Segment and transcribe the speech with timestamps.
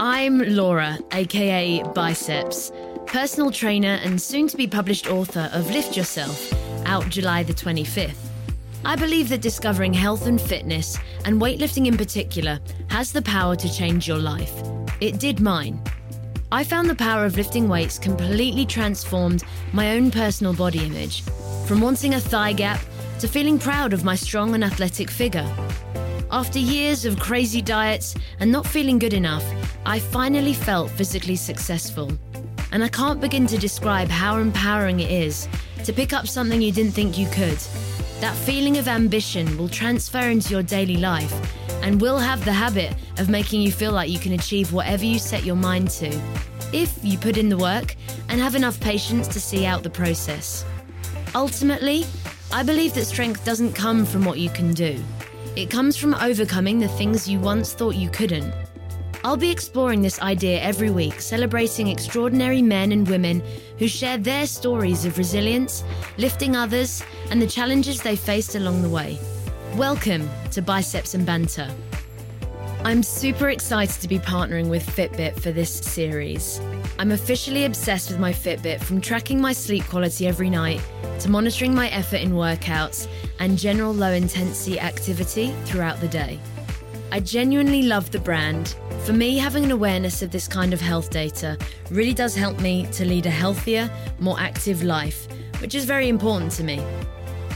[0.00, 2.72] I'm Laura, aka Biceps,
[3.06, 6.52] personal trainer and soon to be published author of Lift Yourself,
[6.86, 8.16] out July the 25th.
[8.84, 12.58] I believe that discovering health and fitness, and weightlifting in particular,
[12.90, 14.52] has the power to change your life.
[15.00, 15.80] It did mine.
[16.50, 21.22] I found the power of lifting weights completely transformed my own personal body image,
[21.68, 22.80] from wanting a thigh gap
[23.20, 25.48] to feeling proud of my strong and athletic figure.
[26.34, 29.44] After years of crazy diets and not feeling good enough,
[29.86, 32.10] I finally felt physically successful.
[32.72, 35.48] And I can't begin to describe how empowering it is
[35.84, 37.58] to pick up something you didn't think you could.
[38.18, 41.32] That feeling of ambition will transfer into your daily life
[41.84, 45.20] and will have the habit of making you feel like you can achieve whatever you
[45.20, 46.20] set your mind to,
[46.72, 47.94] if you put in the work
[48.28, 50.64] and have enough patience to see out the process.
[51.36, 52.04] Ultimately,
[52.52, 55.00] I believe that strength doesn't come from what you can do.
[55.56, 58.52] It comes from overcoming the things you once thought you couldn't.
[59.22, 63.40] I'll be exploring this idea every week, celebrating extraordinary men and women
[63.78, 65.84] who share their stories of resilience,
[66.18, 69.16] lifting others, and the challenges they faced along the way.
[69.76, 71.72] Welcome to Biceps and Banter.
[72.84, 76.60] I'm super excited to be partnering with Fitbit for this series.
[76.98, 80.80] I'm officially obsessed with my Fitbit from tracking my sleep quality every night
[81.20, 83.06] to monitoring my effort in workouts
[83.38, 86.38] and general low intensity activity throughout the day.
[87.12, 88.74] I genuinely love the brand.
[89.04, 91.56] For me, having an awareness of this kind of health data
[91.90, 95.28] really does help me to lead a healthier, more active life,
[95.60, 96.82] which is very important to me.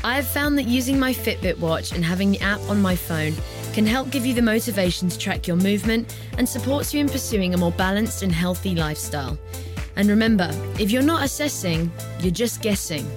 [0.04, 3.34] I have found that using my Fitbit watch and having the app on my phone
[3.72, 7.52] can help give you the motivation to track your movement and supports you in pursuing
[7.52, 9.36] a more balanced and healthy lifestyle.
[9.96, 11.90] And remember, if you're not assessing,
[12.20, 13.10] you're just guessing.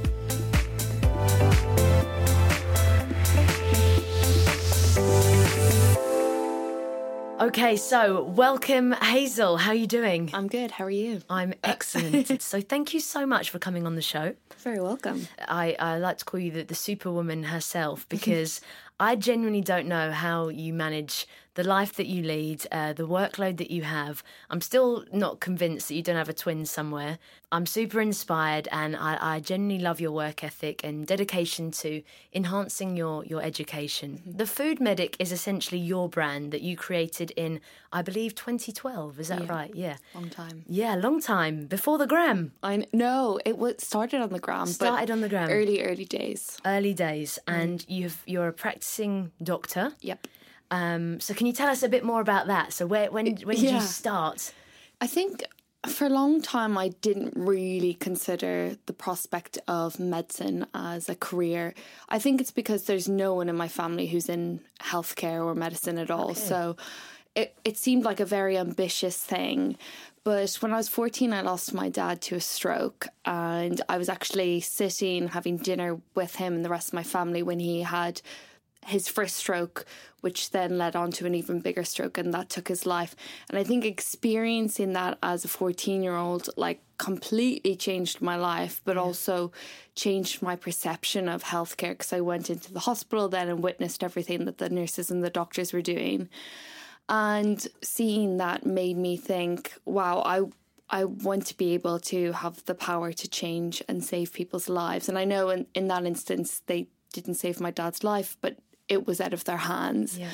[7.41, 9.57] Okay, so welcome, Hazel.
[9.57, 10.29] How are you doing?
[10.31, 10.69] I'm good.
[10.69, 11.23] How are you?
[11.27, 12.39] I'm excellent.
[12.39, 14.35] so thank you so much for coming on the show.
[14.59, 15.27] Very welcome.
[15.47, 18.61] I, I like to call you the, the superwoman herself because
[18.99, 23.57] I genuinely don't know how you manage the life that you lead, uh, the workload
[23.57, 24.23] that you have.
[24.49, 27.19] I'm still not convinced that you don't have a twin somewhere.
[27.51, 32.01] I'm super inspired, and I, I genuinely love your work ethic and dedication to
[32.33, 34.19] enhancing your your education.
[34.19, 34.37] Mm-hmm.
[34.37, 37.59] The Food Medic is essentially your brand that you created in,
[37.91, 39.19] I believe, 2012.
[39.19, 39.51] Is that yeah.
[39.51, 39.75] right?
[39.75, 40.63] Yeah, long time.
[40.67, 42.53] Yeah, long time before the gram.
[42.63, 44.67] I no, it was started on the gram.
[44.67, 45.49] Started on the gram.
[45.49, 46.57] Early, early days.
[46.65, 47.53] Early days, mm.
[47.53, 49.91] and you've you're a practicing doctor.
[49.99, 50.27] Yep.
[50.71, 52.73] Um, so can you tell us a bit more about that?
[52.73, 53.75] So where when when did yeah.
[53.75, 54.53] you start?
[54.99, 55.43] I think
[55.87, 61.73] for a long time I didn't really consider the prospect of medicine as a career.
[62.07, 65.97] I think it's because there's no one in my family who's in healthcare or medicine
[65.97, 66.31] at all.
[66.31, 66.39] Okay.
[66.39, 66.77] So
[67.35, 69.77] it it seemed like a very ambitious thing.
[70.23, 73.07] But when I was 14, I lost my dad to a stroke.
[73.25, 77.41] And I was actually sitting having dinner with him and the rest of my family
[77.41, 78.21] when he had
[78.85, 79.85] his first stroke,
[80.21, 83.15] which then led on to an even bigger stroke, and that took his life.
[83.49, 88.81] And I think experiencing that as a 14 year old, like, completely changed my life,
[88.83, 89.01] but yeah.
[89.01, 89.51] also
[89.95, 94.45] changed my perception of healthcare because I went into the hospital then and witnessed everything
[94.45, 96.29] that the nurses and the doctors were doing.
[97.09, 100.43] And seeing that made me think, wow, I
[100.91, 105.07] I want to be able to have the power to change and save people's lives.
[105.07, 108.57] And I know in, in that instance they didn't save my dad's life, but
[108.91, 110.17] it was out of their hands.
[110.17, 110.29] Yeah.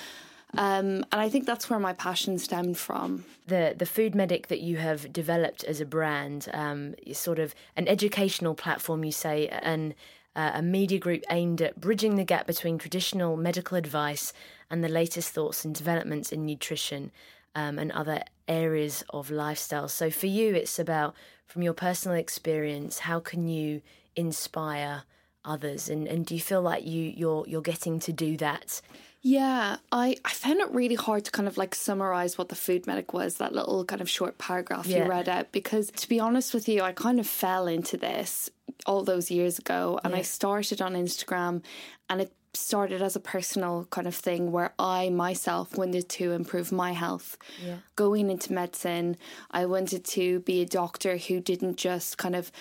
[0.58, 3.26] Um, and I think that's where my passion stemmed from.
[3.48, 7.54] The the food medic that you have developed as a brand um, is sort of
[7.76, 9.94] an educational platform, you say, and
[10.36, 14.34] uh, a media group aimed at bridging the gap between traditional medical advice
[14.70, 17.12] and the latest thoughts and developments in nutrition
[17.56, 19.88] um, and other areas of lifestyle.
[19.88, 21.14] So for you, it's about
[21.46, 23.82] from your personal experience, how can you
[24.16, 25.04] inspire
[25.48, 28.82] others and, and do you feel like you you're you're getting to do that
[29.22, 32.86] yeah i i found it really hard to kind of like summarize what the food
[32.86, 35.04] medic was that little kind of short paragraph yeah.
[35.04, 38.50] you read out because to be honest with you i kind of fell into this
[38.86, 40.20] all those years ago and yeah.
[40.20, 41.62] i started on instagram
[42.10, 46.72] and it started as a personal kind of thing where I myself wanted to improve
[46.72, 47.38] my health.
[47.64, 47.78] Yeah.
[47.96, 49.18] Going into medicine,
[49.52, 52.52] I wanted to be a doctor who didn't just kind of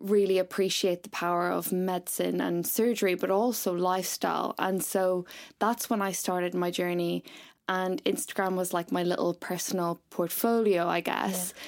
[0.00, 4.54] really appreciate the power of medicine and surgery, but also lifestyle.
[4.58, 5.24] And so
[5.58, 7.24] that's when I started my journey.
[7.68, 11.54] And Instagram was like my little personal portfolio, I guess.
[11.56, 11.62] Yeah.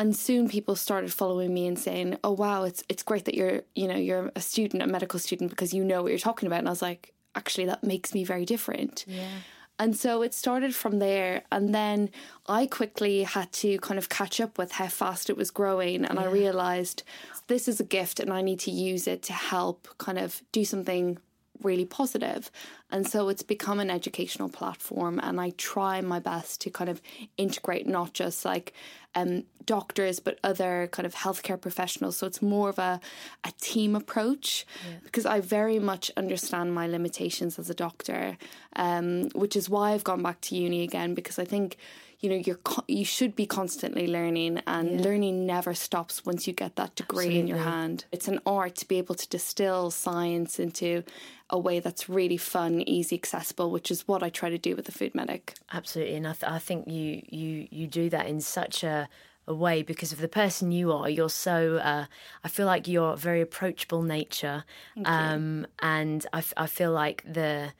[0.00, 3.62] And soon people started following me and saying, "Oh wow, it's it's great that you're
[3.74, 6.58] you know you're a student, a medical student, because you know what you're talking about."
[6.58, 9.04] And I was like, actually, that makes me very different.
[9.06, 9.28] Yeah.
[9.78, 11.42] And so it started from there.
[11.52, 12.10] And then
[12.46, 16.04] I quickly had to kind of catch up with how fast it was growing.
[16.04, 16.24] And yeah.
[16.24, 17.04] I realized
[17.48, 20.64] this is a gift and I need to use it to help kind of do
[20.64, 21.18] something
[21.62, 22.50] really positive.
[22.90, 25.20] And so it's become an educational platform.
[25.22, 27.02] And I try my best to kind of
[27.36, 28.72] integrate not just like
[29.14, 32.16] um, doctors, but other kind of healthcare professionals.
[32.16, 33.00] So it's more of a,
[33.44, 34.98] a team approach yeah.
[35.02, 38.38] because I very much understand my limitations as a doctor,
[38.76, 41.76] um, which is why I've gone back to uni again because I think
[42.20, 45.00] you know you're you should be constantly learning and yeah.
[45.02, 47.40] learning never stops once you get that degree Absolutely.
[47.40, 51.02] in your hand it's an art to be able to distill science into
[51.50, 54.86] a way that's really fun easy accessible which is what I try to do with
[54.86, 58.40] the food medic Absolutely and I, th- I think you you you do that in
[58.40, 59.08] such a
[59.48, 61.08] a way because of the person you are.
[61.08, 62.04] You're so, uh,
[62.44, 64.62] I feel like you're very approachable nature.
[65.06, 67.72] Um, and I, f- I feel like the,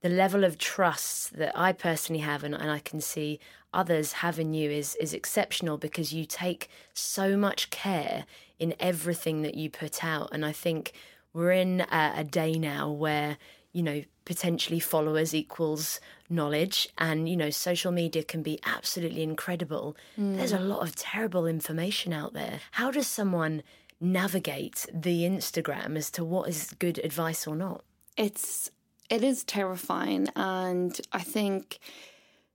[0.00, 3.40] the level of trust that I personally have and, and I can see
[3.72, 8.24] others have in you is is exceptional because you take so much care
[8.58, 10.28] in everything that you put out.
[10.32, 10.92] And I think
[11.32, 13.38] we're in a, a day now where
[13.72, 16.88] you know potentially followers equals knowledge.
[16.98, 19.96] And you know social media can be absolutely incredible.
[20.18, 20.36] Mm.
[20.36, 22.60] there's a lot of terrible information out there.
[22.72, 23.62] How does someone
[24.00, 27.84] navigate the instagram as to what is good advice or not?
[28.16, 28.70] It's
[29.08, 30.28] it is terrifying.
[30.36, 31.78] And i think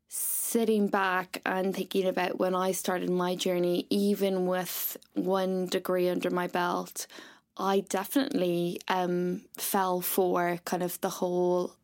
[0.08, 6.30] sitting back and thinking about when I started my journey, even with one degree under
[6.30, 7.08] my belt,
[7.58, 11.76] I definitely um, fell for kind of the whole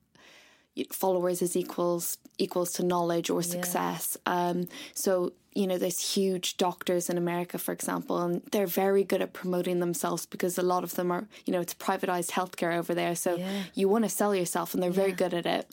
[0.92, 4.18] followers is equals equals to knowledge or success.
[4.26, 4.50] Yeah.
[4.50, 9.22] Um, so you know, there's huge doctors in America, for example, and they're very good
[9.22, 12.94] at promoting themselves because a lot of them are, you know, it's privatized healthcare over
[12.96, 13.16] there.
[13.16, 13.64] So yeah.
[13.74, 14.96] you want to sell yourself, and they're yeah.
[14.96, 15.70] very good at it.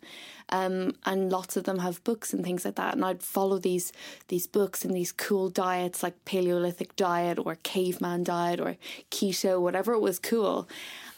[0.50, 2.94] Um, and lots of them have books and things like that.
[2.94, 3.92] And I'd follow these
[4.28, 8.76] these books and these cool diets like Paleolithic diet or caveman diet or
[9.10, 10.68] keto, whatever it was cool.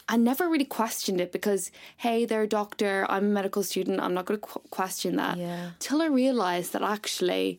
[0.07, 4.13] I never really questioned it because, hey, they're a doctor, I'm a medical student, I'm
[4.13, 5.37] not going to qu- question that.
[5.37, 5.71] Yeah.
[5.79, 7.57] Till I realized that actually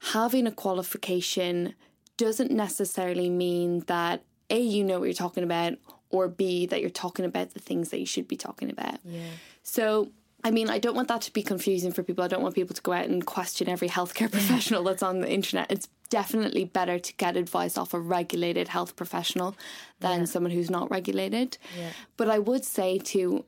[0.00, 1.74] having a qualification
[2.16, 5.74] doesn't necessarily mean that A, you know what you're talking about,
[6.10, 8.98] or B, that you're talking about the things that you should be talking about.
[9.04, 9.22] Yeah.
[9.62, 10.10] So
[10.42, 12.24] I mean, I don't want that to be confusing for people.
[12.24, 15.30] I don't want people to go out and question every healthcare professional that's on the
[15.30, 15.70] internet.
[15.70, 19.56] It's definitely better to get advice off a regulated health professional
[20.00, 20.24] than yeah.
[20.24, 21.58] someone who's not regulated.
[21.78, 21.90] Yeah.
[22.16, 23.44] But I would say to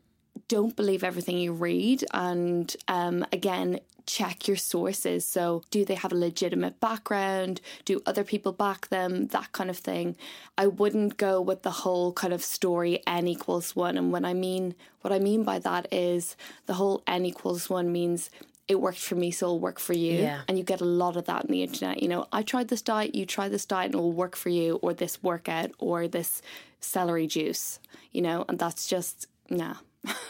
[0.49, 5.27] don't believe everything you read and um, again check your sources.
[5.27, 7.61] So, do they have a legitimate background?
[7.85, 9.29] Do other people back them?
[9.29, 10.17] That kind of thing.
[10.59, 13.97] I wouldn't go with the whole kind of story n equals one.
[13.97, 16.37] And when I mean, what I mean by that is
[16.67, 18.31] the whole n equals one means
[18.69, 20.15] it worked for me, so it'll work for you.
[20.15, 20.43] Yeah.
[20.49, 22.03] And you get a lot of that on the internet.
[22.03, 24.49] You know, I tried this diet, you try this diet, and it will work for
[24.49, 26.43] you, or this workout, or this
[26.81, 27.81] celery juice,
[28.13, 29.75] you know, and that's just, nah.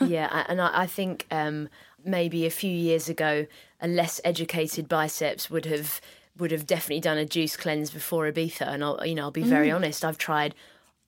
[0.00, 1.68] Yeah, and I, I think um,
[2.04, 3.46] maybe a few years ago,
[3.80, 6.00] a less educated biceps would have
[6.38, 8.66] would have definitely done a juice cleanse before Ibiza.
[8.66, 9.74] And I'll you know I'll be very mm.
[9.74, 10.04] honest.
[10.04, 10.54] I've tried.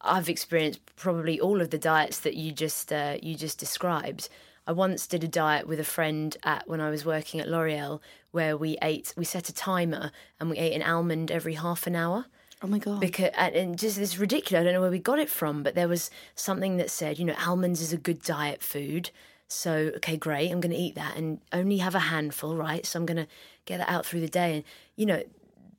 [0.00, 4.28] I've experienced probably all of the diets that you just uh, you just described.
[4.66, 8.00] I once did a diet with a friend at when I was working at L'Oreal
[8.30, 11.94] where we ate we set a timer and we ate an almond every half an
[11.94, 12.26] hour.
[12.64, 12.99] Oh my god!
[12.99, 14.62] Because and just this ridiculous.
[14.62, 17.26] I don't know where we got it from, but there was something that said, you
[17.26, 19.11] know, almonds is a good diet food.
[19.49, 22.85] So, okay, great, I'm going to eat that and only have a handful, right?
[22.87, 23.26] So I'm going to
[23.66, 24.56] get that out through the day.
[24.56, 24.64] And,
[24.97, 25.23] you know,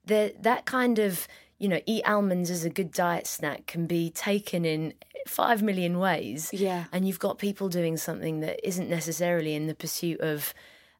[0.05, 1.27] the, that kind of,
[1.57, 4.93] you know, eat almonds as a good diet snack can be taken in
[5.27, 6.51] five million ways.
[6.53, 6.85] Yeah.
[6.91, 10.53] And you've got people doing something that isn't necessarily in the pursuit of,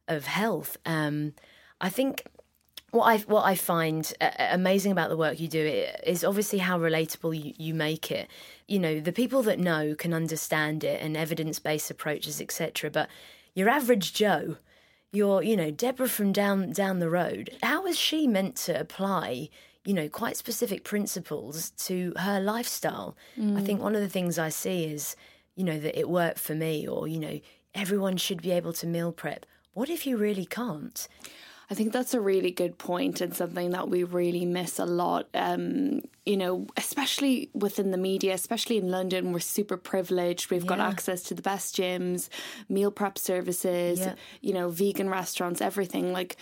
[0.08, 0.76] of health.
[0.84, 1.34] Um,
[1.80, 2.24] I think
[2.96, 5.60] what I what I find uh, amazing about the work you do
[6.04, 8.28] is obviously how relatable you, you make it.
[8.66, 12.90] You know, the people that know can understand it and evidence based approaches, etc.
[12.90, 13.08] But
[13.54, 14.56] your average Joe,
[15.12, 19.50] your you know Deborah from down down the road, how is she meant to apply?
[19.84, 23.16] You know, quite specific principles to her lifestyle.
[23.38, 23.56] Mm.
[23.56, 25.14] I think one of the things I see is,
[25.54, 27.40] you know, that it worked for me, or you know,
[27.74, 29.46] everyone should be able to meal prep.
[29.74, 31.06] What if you really can't?
[31.68, 35.28] I think that's a really good point and something that we really miss a lot.
[35.34, 40.50] Um, you know, especially within the media, especially in London, we're super privileged.
[40.50, 40.68] We've yeah.
[40.68, 42.28] got access to the best gyms,
[42.68, 44.14] meal prep services, yeah.
[44.40, 46.12] you know, vegan restaurants, everything.
[46.12, 46.36] Like,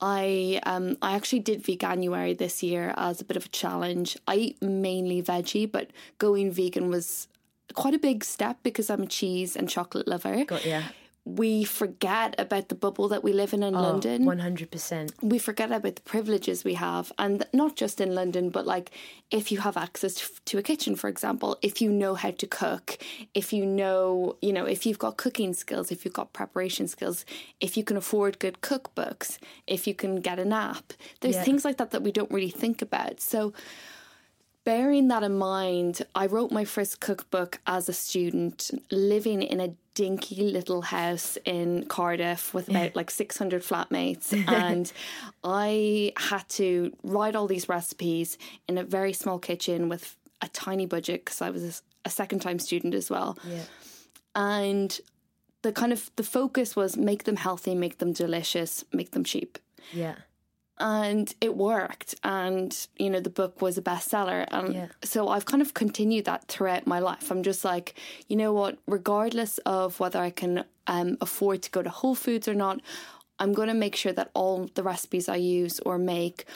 [0.00, 4.16] I um I actually did veganuary this year as a bit of a challenge.
[4.28, 7.26] I eat mainly veggie, but going vegan was
[7.74, 10.44] quite a big step because I'm a cheese and chocolate lover.
[10.44, 10.88] Got yeah
[11.36, 14.24] we forget about the bubble that we live in in Oh, London.
[14.24, 15.12] 100%.
[15.22, 18.90] we forget about the privileges we have and not just in london but like
[19.30, 20.14] if you have access
[20.46, 22.96] to, a kitchen for example if you know how to cook
[23.34, 27.24] if you know you know if you've got cooking skills if you've got preparation skills
[27.60, 31.44] if you can afford good cookbooks if you can get an app there's Yeah.
[31.44, 33.52] things like that that we don't really think about so
[34.68, 39.74] bearing that in mind, I wrote my first cookbook as a student, living in a
[39.94, 44.26] dinky little house in Cardiff with about like 600 flatmates.
[44.46, 44.92] And
[45.42, 48.36] I had to write all these recipes
[48.68, 51.64] in a very small kitchen with a tiny budget because I was
[52.04, 53.38] a, a second time student as well.
[53.48, 53.62] Yeah.
[54.34, 55.00] And
[55.62, 59.58] the kind of the focus was make them healthy, make them delicious, make them cheap
[59.92, 60.16] Yeah.
[60.80, 62.14] And it worked.
[62.24, 64.46] And you know the book was a bestseller.
[64.50, 64.88] And Yeah.
[65.02, 67.30] so i've kind of continued that throughout my life.
[67.30, 67.94] I'm just like
[68.28, 68.78] you know what?
[68.86, 72.80] Regardless of whether i can um, afford to go to whole foods or not
[73.38, 76.46] i'm going to make sure that all the recipes i use or make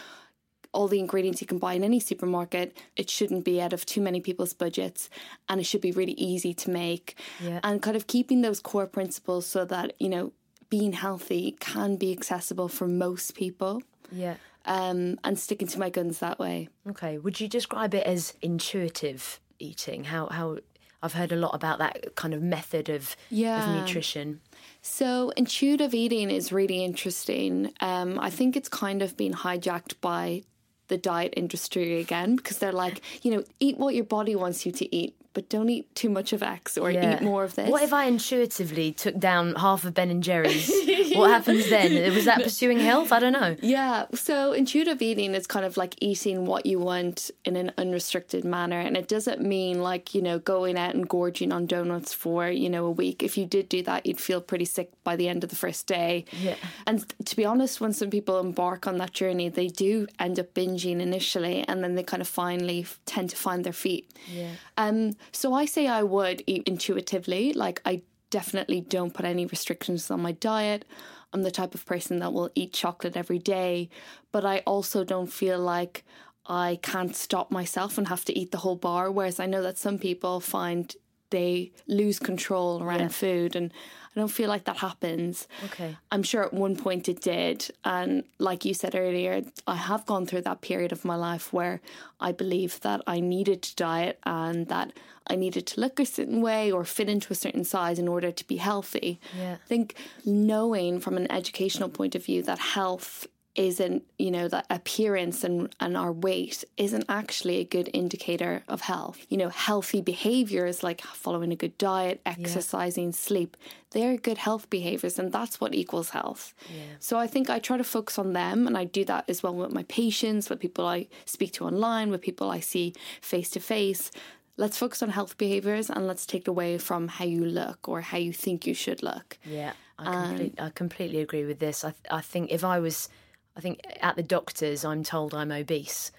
[0.72, 4.00] all the ingredients you can buy in any supermarket it shouldn't be out of too
[4.00, 5.10] many people's budgets
[5.48, 7.14] and it should be really easy to make.
[7.44, 7.60] Yeah.
[7.62, 10.32] and kind of keeping those core principles so that you know
[10.70, 13.82] being healthy can be accessible for most people
[14.12, 14.36] Yeah.
[14.64, 16.68] um, and sticking to my guns that way.
[16.88, 17.18] Okay.
[17.18, 20.04] Would you describe it as intuitive eating?
[20.04, 20.58] How how
[21.02, 23.58] I've heard a lot about that kind of method of Yeah.
[23.58, 24.40] of nutrition.
[24.82, 27.72] So, intuitive eating is really interesting.
[27.80, 30.42] Um, I think it's kind of been hijacked by
[30.88, 34.72] the diet industry again because they're like, you know, eat what your body wants you
[34.72, 37.16] to eat, but don't eat too much of X or Yeah.
[37.16, 37.68] eat more of this.
[37.70, 40.70] What if I intuitively took down half of Ben and Jerry's?
[41.16, 42.12] what happens then?
[42.14, 43.12] Was that pursuing health?
[43.12, 43.56] I don't know.
[43.62, 48.44] Yeah, so intuitive eating is kind of like eating what you want in an unrestricted
[48.44, 48.78] manner.
[48.80, 52.68] And it doesn't mean like, you know, going out and gorging on donuts for, you
[52.70, 53.22] know, a week.
[53.22, 55.86] If you did do that, you'd feel pretty sick by the end of the first
[55.86, 56.24] day.
[56.32, 56.56] Yeah.
[56.86, 60.54] And to be honest, when some people embark on that journey, they do end up
[60.54, 64.10] binging initially and then they kind of finally tend to find their feet.
[64.30, 64.50] Yeah.
[64.76, 67.52] Um, so I say I would eat intuitively.
[67.52, 70.84] Like I definitely don't put any restrictions on my diet.
[71.32, 73.88] I'm the type of person that will eat chocolate every day,
[74.32, 76.04] but I also don't feel like
[76.46, 79.10] I can't stop myself and have to eat the whole bar.
[79.10, 80.94] Whereas I know that some people find
[81.30, 83.08] they lose control around Yeah.
[83.08, 83.72] food, and
[84.14, 85.48] I don't feel like that happens.
[85.64, 85.96] Okay.
[86.10, 87.70] I'm sure at one point it did.
[87.84, 91.80] And like you said earlier, I have gone through that period of my life where
[92.20, 94.92] I believed that I needed to diet and that
[95.28, 98.30] I needed to look a certain way or fit into a certain size in order
[98.30, 99.18] to be healthy.
[99.38, 99.54] Yeah.
[99.54, 99.94] I think
[100.26, 105.74] knowing from an educational point of view that health isn't, you know, that appearance and,
[105.78, 109.26] and our weight isn't actually a good indicator of health.
[109.28, 113.56] You know, healthy behaviors like following a good diet, exercising, sleep,
[113.90, 116.54] they're good health behaviors and that's what equals health.
[116.98, 119.54] So I think I try to focus on them and I do that as well
[119.54, 123.60] with my patients, with people I speak to online, with people I see face to
[123.60, 124.10] face.
[124.56, 128.18] Let's focus on health behaviors and let's take away from how you look or how
[128.18, 129.38] you think you should look.
[129.44, 131.84] Yeah, I, um, complete, I completely agree with this.
[131.84, 133.08] I, th- I think if I was,
[133.56, 136.12] I think at the doctors, I'm told I'm obese.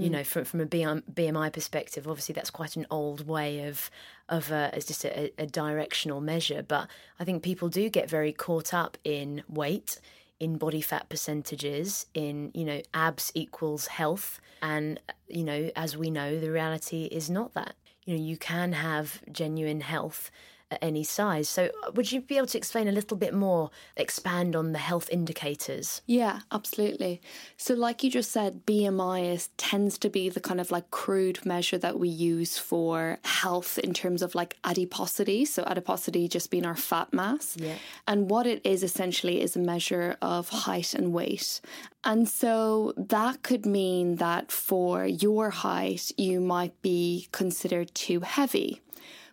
[0.00, 3.90] You know, from from a BMI perspective, obviously that's quite an old way of
[4.26, 6.62] of uh, as just a, a directional measure.
[6.62, 6.88] But
[7.20, 10.00] I think people do get very caught up in weight,
[10.40, 16.08] in body fat percentages, in you know abs equals health, and you know as we
[16.08, 17.74] know, the reality is not that.
[18.06, 20.30] You know, you can have genuine health
[20.70, 21.48] at any size.
[21.48, 24.78] So, uh, would you be able to explain a little bit more, expand on the
[24.78, 26.02] health indicators?
[26.06, 27.20] Yeah, absolutely.
[27.56, 31.44] So, like you just said, BMI is tends to be the kind of like crude
[31.46, 35.44] measure that we use for health in terms of like adiposity.
[35.44, 37.56] So, adiposity just being our fat mass.
[37.58, 37.76] Yeah.
[38.08, 41.60] And what it is essentially is a measure of height and weight.
[42.04, 48.80] And so that could mean that for your height, you might be considered too heavy.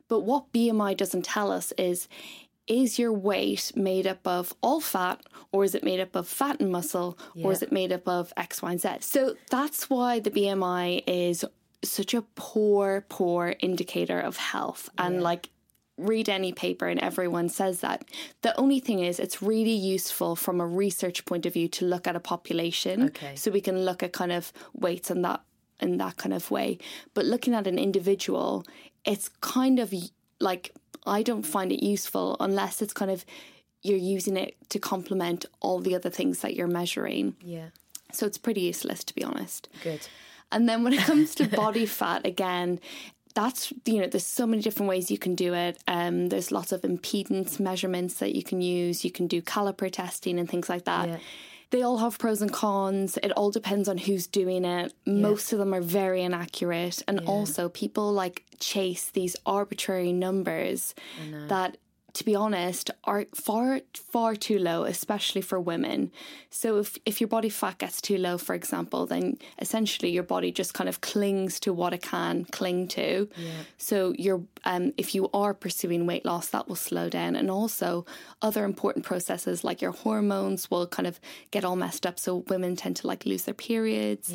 [0.07, 2.07] But what BMI doesn't tell us is
[2.65, 6.59] is your weight made up of all fat or is it made up of fat
[6.61, 8.89] and muscle or is it made up of X, Y, and Z?
[9.01, 11.43] So that's why the BMI is
[11.83, 14.89] such a poor, poor indicator of health.
[14.97, 15.49] And like,
[15.97, 18.05] read any paper and everyone says that.
[18.41, 22.07] The only thing is, it's really useful from a research point of view to look
[22.07, 23.07] at a population.
[23.07, 23.35] Okay.
[23.35, 25.41] So we can look at kind of weights and that
[25.79, 26.77] in that kind of way.
[27.13, 28.65] But looking at an individual,
[29.05, 29.93] it's kind of
[30.39, 30.73] like
[31.05, 33.25] I don't find it useful unless it's kind of
[33.81, 37.35] you're using it to complement all the other things that you're measuring.
[37.41, 37.67] Yeah,
[38.13, 39.67] So it's pretty useless to be honest.
[39.83, 40.07] good.
[40.51, 42.79] And then when it comes to body fat, again,
[43.35, 46.71] that's you know there's so many different ways you can do it um, there's lots
[46.71, 50.85] of impedance measurements that you can use you can do caliper testing and things like
[50.85, 51.17] that Yeah.
[51.73, 53.17] They all have pros and cons.
[53.23, 54.93] It all depends on who's doing it.
[55.07, 57.01] Most of them are very inaccurate.
[57.07, 60.93] And also people like chase these arbitrary numbers
[61.47, 61.77] that
[62.13, 66.11] to be honest, are far far too low, especially for women.
[66.49, 70.51] So if if your body fat gets too low, for example, then essentially your body
[70.51, 73.27] just kind of clings to what it can cling to.
[73.35, 73.49] Yeah.
[73.77, 78.05] So you're um, if you are pursuing weight loss, that will slow down, and also
[78.41, 82.19] other important processes like your hormones will kind of get all messed up.
[82.19, 84.31] So women tend to like lose their periods.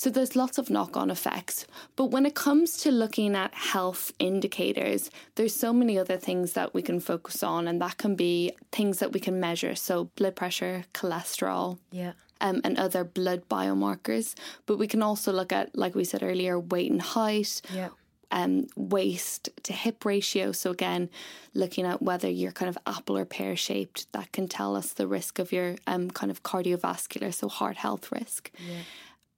[0.00, 1.66] So there's lots of knock on effects.
[1.94, 6.72] But when it comes to looking at health indicators, there's so many other things that
[6.72, 9.74] we can focus on, and that can be things that we can measure.
[9.74, 11.76] So blood pressure, cholesterol.
[11.92, 12.12] Yeah.
[12.40, 14.34] Um, and other blood biomarkers.
[14.64, 17.90] But we can also look at, like we said earlier, weight and height, Yeah.
[18.30, 20.52] um, waist to hip ratio.
[20.52, 21.10] So again,
[21.52, 25.06] looking at whether you're kind of apple or pear shaped, that can tell us the
[25.06, 28.50] risk of your um, kind of cardiovascular, so heart health risk.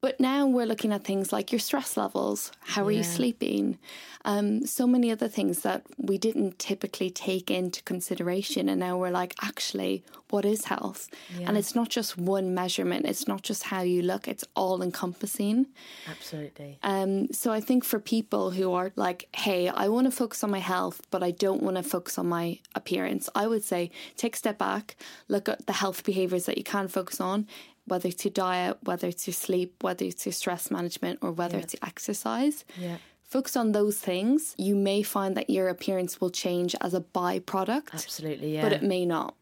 [0.03, 2.51] But now we're looking at things like your stress levels.
[2.59, 3.79] How are you sleeping?
[4.25, 8.69] Um, so many other things that we didn't typically take into consideration.
[8.69, 11.09] And now we're like, actually, what is health?
[11.47, 15.67] And it's not just one measurement, it's not just how you look, it's all encompassing.
[16.11, 16.79] Absolutely.
[16.83, 20.51] Um, so I think for people who are like, hey, I want to focus on
[20.51, 24.35] my health, but I don't want to focus on my appearance, I would say take
[24.35, 24.97] a step back,
[25.29, 27.47] look at the health behaviors that you can focus on,
[27.87, 31.59] whether it's your diet, whether it's your sleep, whether it's your stress management, or whether
[31.59, 32.65] it's your exercise.
[32.79, 32.97] Yeah.
[33.25, 34.55] Focus on those things.
[34.59, 38.55] You may find that your appearance will change as a byproduct, Absolutely.
[38.55, 38.63] Yeah.
[38.63, 39.35] but it may not.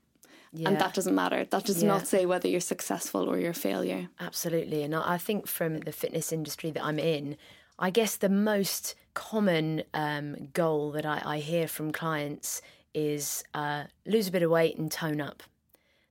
[0.52, 0.68] yeah.
[0.68, 1.44] And that doesn't matter.
[1.44, 1.88] That does Yeah.
[1.88, 4.08] not say whether you're successful or you're a failure.
[4.20, 4.82] Absolutely.
[4.84, 7.36] And I I think from the fitness industry that I'm in,
[7.78, 12.62] I guess the most common um, goal that I, I hear from clients
[12.94, 15.42] is uh, lose a bit of weight and tone up.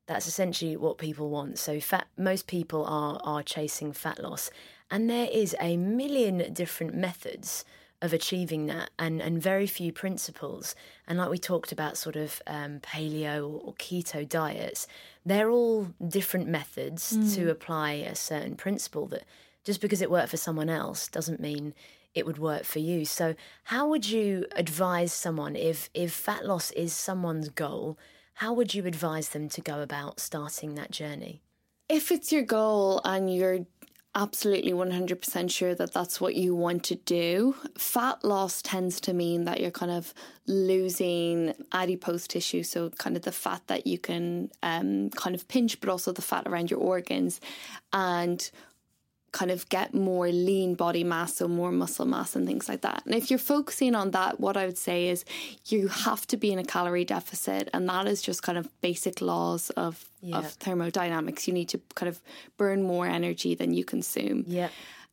[0.09, 1.59] That's essentially what people want.
[1.59, 4.49] So fat, most people are are chasing fat loss,
[4.89, 7.63] and there is a million different methods
[8.01, 10.73] of achieving that, and and very few principles.
[11.07, 14.87] And like we talked about, sort of um, paleo or, or keto diets,
[15.27, 19.05] they're all different methods to apply a certain principle.
[19.05, 19.25] That
[19.63, 21.75] just because it worked for someone else doesn't mean
[22.15, 23.05] it would work for you.
[23.05, 27.99] So, how would you advise someone if if fat loss is someone's goal?
[28.39, 31.41] How would you advise them to go about starting that journey?
[31.89, 33.65] if it's your goal and you're
[34.15, 39.45] absolutely 100% sure that that's what you want to do, fat loss tends to mean
[39.45, 40.13] that you're kind of
[40.47, 45.79] losing adipose tissue, so kind of the fat that you can um, kind of pinch,
[45.79, 47.39] but also the fat around your organs,
[47.93, 48.51] and
[49.31, 53.03] kind of get more lean body mass, so more muscle mass and things like that.
[53.05, 55.23] And if you're focusing on that, what I would say is
[55.67, 59.21] you have to be in a calorie deficit, and that is just kind of basic
[59.21, 60.39] laws of Yeah.
[60.39, 61.47] of thermodynamics.
[61.47, 62.19] You need to kind of
[62.57, 64.43] burn more energy than you consume.
[64.47, 64.69] Yeah.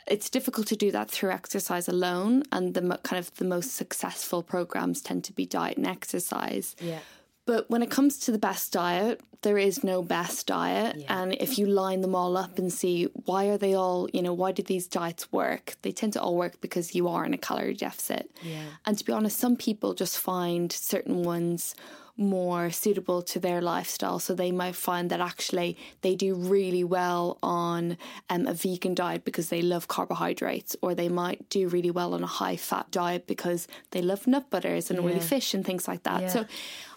[0.09, 3.75] It's difficult to do that through exercise alone, and the mo- kind of the most
[3.75, 6.77] successful programs tend to be diet and exercise.
[6.81, 7.01] Yeah.
[7.47, 10.97] But when it comes to the best diet, there is no best diet.
[10.99, 11.23] Yeah.
[11.23, 14.33] And if you line them all up and see why are they all, you know,
[14.33, 15.77] why do these diets work?
[15.83, 18.31] They tend to all work because you are in a calorie deficit.
[18.43, 18.65] Yeah.
[18.85, 21.77] And to be honest, some people just find certain ones
[22.17, 24.19] more suitable to their lifestyle.
[24.19, 27.99] So they might find that actually they do really well on
[28.31, 32.23] um, a vegan diet because they love carbohydrates, or they might do really well on
[32.23, 36.05] a high fat diet because they love nut butters and oily fish and things like
[36.05, 36.23] that.
[36.23, 36.29] Yeah.
[36.29, 36.47] So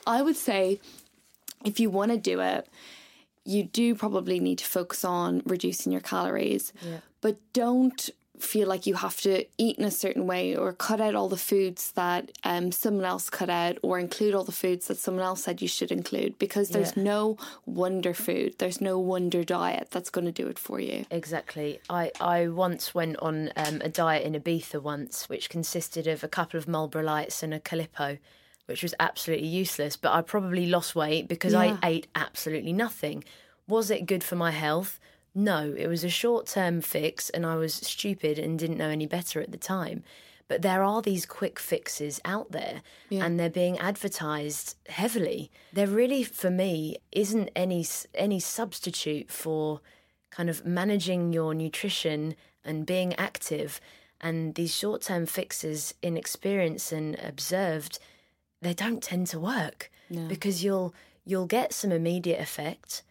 [0.08, 0.80] I would say
[1.66, 2.68] if you want to do it,
[3.44, 7.00] you do probably need to focus on reducing your calories, Yeah.
[7.20, 11.14] but don't feel like you have to eat in a certain way or cut out
[11.16, 14.98] all the foods that um, someone else cut out or include all the foods that
[14.98, 17.04] someone else said you should include because there's Yeah.
[17.04, 21.06] no wonder food, there's no wonder diet that's going to do it for you.
[21.12, 21.80] Exactly.
[21.90, 26.28] I, I once went on um, a diet in Ibiza once, which consisted of a
[26.28, 28.18] couple of Marlboro Lights and a Calippo,
[28.66, 29.96] which was absolutely useless.
[29.98, 31.78] But I probably lost weight because Yeah.
[31.84, 33.24] I ate absolutely nothing.
[33.68, 35.00] Was it good for my health?
[35.36, 39.06] No, it was a short term fix, and I was stupid and didn't know any
[39.06, 40.04] better at the time.
[40.48, 45.52] But there are these quick fixes out there, and they're being advertised heavily.
[45.72, 49.82] There really, for me, isn't any any substitute for
[50.32, 53.80] kind of managing your nutrition and being active.
[54.22, 58.00] And these short term fixes, in experience and observed,
[58.62, 59.92] they don't tend to work
[60.28, 60.94] because you'll
[61.26, 63.04] you'll get some immediate effect,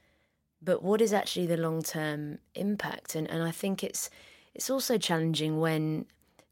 [0.63, 3.15] but what is actually the long term impact?
[3.15, 4.11] And and I think it's
[4.55, 6.07] it's also challenging when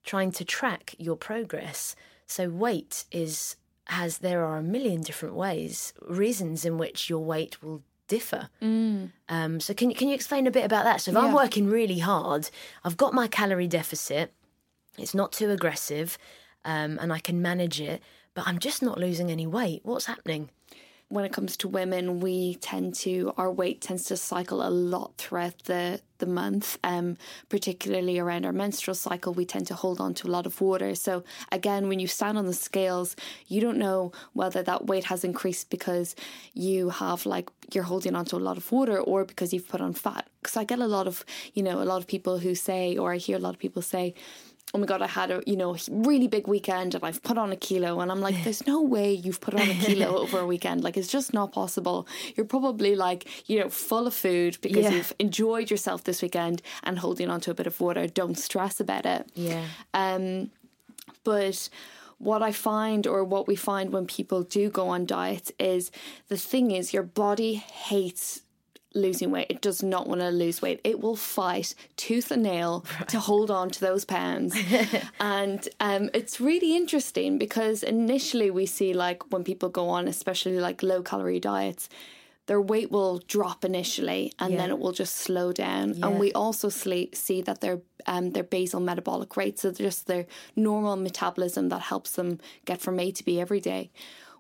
[0.05, 1.97] trying to track your progress.
[2.27, 7.62] So weight is has there are a million different ways, reasons in which your weight
[7.62, 8.49] will differ.
[8.62, 9.11] Mm.
[9.29, 11.01] Um, so can can you explain a bit about that?
[11.01, 12.51] So if I'm working really hard,
[12.85, 14.33] I've got my calorie deficit.
[14.99, 16.16] It's not too aggressive,
[16.64, 18.03] um, and I can manage it,
[18.35, 19.81] but I'm just not losing any weight.
[19.85, 20.51] What's happening?
[21.09, 25.16] When it comes to women, we tend to our weight tends to cycle a lot
[25.16, 26.79] throughout the the month.
[26.83, 27.16] Um,
[27.49, 30.95] particularly around our menstrual cycle, we tend to hold on to a lot of water.
[30.95, 33.14] So again, when you stand on the scales,
[33.47, 36.16] you don't know whether that weight has increased because
[36.55, 39.81] you have like you're holding on to a lot of water or because you've put
[39.81, 40.27] on fat.
[40.42, 43.12] Because I get a lot of you know a lot of people who say, or
[43.12, 44.14] I hear a lot of people say.
[44.75, 45.01] Oh my god!
[45.01, 48.11] I had a you know really big weekend and I've put on a kilo and
[48.11, 50.83] I'm like, there's no way you've put on a kilo over a weekend.
[50.85, 52.07] Like it's just not possible.
[52.35, 54.91] You're probably like you know full of food because Yeah.
[54.91, 58.07] you've enjoyed yourself this weekend and holding on to a bit of water.
[58.07, 59.31] Don't stress about it.
[59.35, 59.65] Yeah.
[59.95, 60.51] Um,
[61.25, 61.69] but
[62.19, 65.91] what I find, or what we find when people do go on diets, is
[66.29, 68.43] the thing is your body hates
[68.97, 69.47] losing weight.
[69.51, 70.81] It does not want to lose weight.
[70.83, 74.57] It will fight tooth and nail to hold on to those pounds.
[75.21, 80.59] and um, it's really interesting because initially we see like when people go on, especially
[80.59, 81.89] like low calorie diets.
[82.47, 84.59] Their weight will drop initially, and Yeah.
[84.61, 85.95] then it will just slow down.
[85.95, 86.07] Yeah.
[86.07, 90.95] And we also see that their um, their basal metabolic rate, so just their normal
[90.95, 93.91] metabolism that helps them get from A to B every day,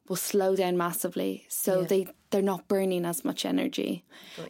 [0.08, 1.44] will slow down massively.
[1.48, 1.86] So Yeah.
[1.86, 4.02] they they're not burning as much energy.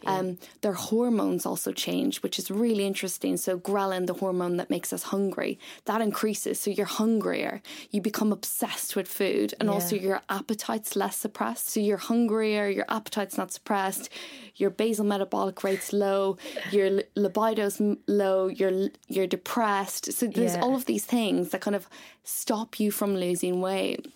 [0.03, 3.37] Um, their hormones also change, which is really interesting.
[3.37, 6.59] So ghrelin, the hormone that makes us hungry, that increases.
[6.59, 7.61] So you're hungrier.
[7.91, 11.69] You become obsessed with food, and also your appetite's less suppressed.
[11.69, 12.67] So you're hungrier.
[12.67, 14.09] Your appetite's not suppressed.
[14.55, 16.37] Your basal metabolic rate's low.
[16.71, 18.47] Your libido's low.
[18.47, 20.11] You're you're depressed.
[20.13, 20.61] So there's Yeah.
[20.61, 21.87] all of these things that kind of
[22.23, 24.07] stop you from losing weight.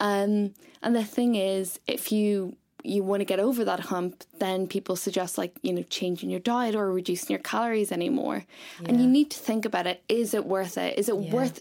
[0.00, 4.66] Um, and the thing is, if you you want to get over that hump, then
[4.66, 8.44] people suggest like you know changing your diet or reducing your calories anymore.
[8.86, 10.98] And you need to think about it: is it worth it?
[10.98, 11.60] Is it worth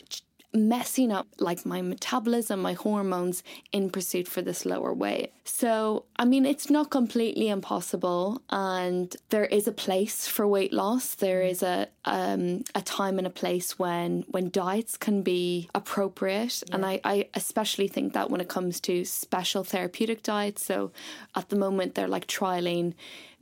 [0.53, 5.33] messing up like my metabolism, my hormones in pursuit for this lower weight?
[5.51, 11.15] So, I mean, it's not completely impossible, and there is a place for weight loss.
[11.15, 16.63] There is a um, a time and a place when when diets can be appropriate,
[16.71, 20.63] and I, I especially think that when it comes to special therapeutic diets.
[20.63, 20.91] So,
[21.35, 22.93] at the moment, they're like trialing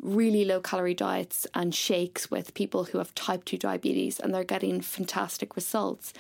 [0.02, 4.44] really low calorie diets and shakes with people who have type 2 diabetes and they're
[4.44, 6.14] getting fantastic results.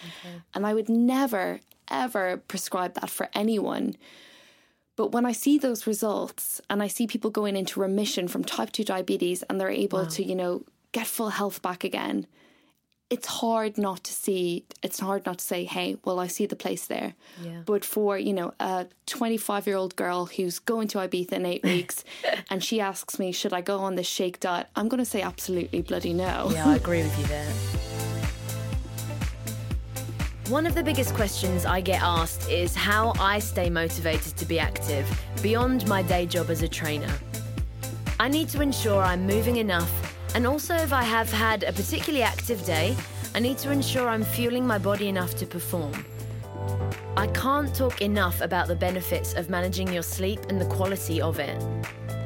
[0.55, 3.95] And I would never, ever prescribe that for anyone.
[4.97, 8.71] But when I see those results and I see people going into remission from type
[8.71, 12.25] 2 diabetes and they're able to, you know, get full health back again,
[13.09, 16.55] it's hard not to see, it's hard not to say, hey, well, I see the
[16.55, 17.13] place there.
[17.41, 17.61] Yeah.
[17.65, 21.63] But for, you know, a 25 year old girl who's going to Ibiza in eight
[21.63, 22.03] weeks
[22.49, 24.67] and she asks me, should I go on this shake diet?
[24.75, 26.49] I'm going to say absolutely bloody no.
[26.51, 27.86] Yeah, I agree with you there.
[30.49, 34.59] One of the biggest questions I get asked is how I stay motivated to be
[34.59, 35.05] active
[35.43, 37.13] beyond my day job as a trainer.
[38.17, 39.91] I need to ensure I'm moving enough,
[40.35, 42.95] and also if I have had a particularly active day,
[43.35, 46.05] I need to ensure I'm fueling my body enough to perform.
[47.17, 51.39] I can't talk enough about the benefits of managing your sleep and the quality of
[51.39, 51.61] it.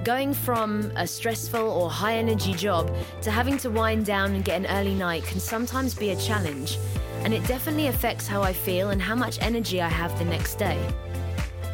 [0.04, 4.60] Going from a stressful or high energy job to having to wind down and get
[4.60, 6.78] an early night can sometimes be a challenge,
[7.24, 10.56] and it definitely affects how I feel and how much energy I have the next
[10.56, 10.80] day.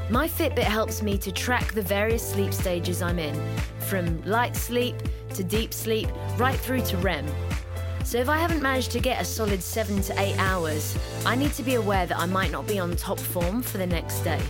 [0.09, 3.35] My Fitbit helps me to track the various sleep stages I'm in,
[3.79, 4.95] from light sleep
[5.33, 7.25] to deep sleep, right through to REM.
[8.05, 11.51] So if I haven't managed to get a solid seven to eight hours, I need
[11.53, 14.41] to be aware that I might not be on top form for the next day.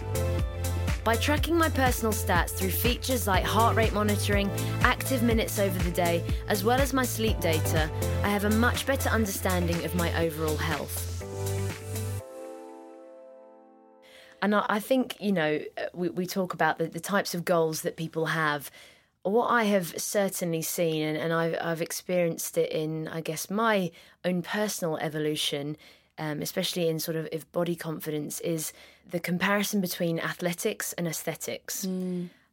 [1.07, 5.91] By tracking my personal stats through features like heart rate monitoring, active minutes over the
[5.91, 7.89] day, as well as my sleep data,
[8.23, 11.23] I have a much better understanding of my overall health.
[14.41, 15.61] And I think, you know,
[15.93, 18.69] we, we talk about the, the types of goals that people have.
[19.23, 23.91] What I have certainly seen, and, and I've, I've experienced it in, I guess, my
[24.25, 25.77] own personal evolution,
[26.17, 28.73] um, especially in sort of if body confidence, is
[29.11, 31.85] the comparison between athletics and aesthetics.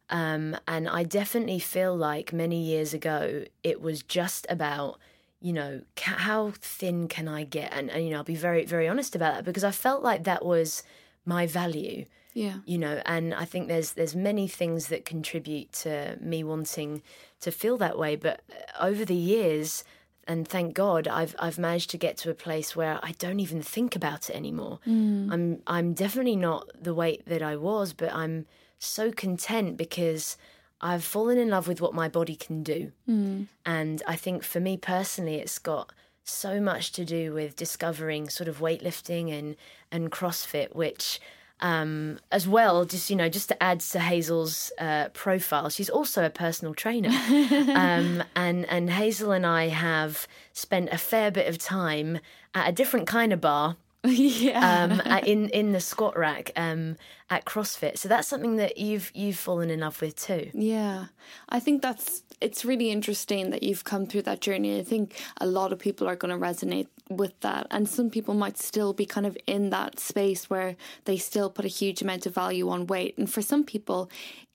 [0.09, 4.99] Um, and I definitely feel like many years ago, it was just about,
[5.41, 7.73] you know, ca- how thin can I get?
[7.73, 10.23] And, and, you know, I'll be very, very honest about that because I felt like
[10.25, 10.83] that was
[11.25, 12.57] my value Yeah.
[12.65, 17.01] you know and i think there's there's many things that contribute to me wanting
[17.39, 19.83] to feel that way but uh, over the years
[20.27, 23.61] and thank God I've I've managed to get to a place where I don't even
[23.61, 24.79] think about it anymore.
[24.87, 25.31] Mm.
[25.31, 28.45] I'm I'm definitely not the weight that I was, but I'm
[28.79, 30.37] so content because
[30.81, 32.91] I've fallen in love with what my body can do.
[33.07, 33.47] Mm.
[33.65, 38.47] And I think for me personally it's got so much to do with discovering sort
[38.47, 39.55] of weightlifting and
[39.91, 41.19] and CrossFit, which
[41.61, 46.25] um, as well, just you know, just to add to Hazel's uh, profile, she's also
[46.25, 47.09] a personal trainer,
[47.73, 52.19] um, and and Hazel and I have spent a fair bit of time
[52.53, 53.77] at a different kind of bar
[54.09, 54.83] yeah.
[54.83, 56.97] um, at- in in the squat rack um,
[57.29, 57.97] at CrossFit.
[57.97, 60.51] So that's something that you've you've fallen in love with too.
[60.53, 61.05] Yeah,
[61.49, 64.79] I think that's it's really interesting that you've come through that journey.
[64.79, 68.33] I think a lot of people are going to resonate with that, and some people
[68.33, 72.25] might still be kind of in that space where they still put a huge amount
[72.25, 74.09] of value on weight, and for some people.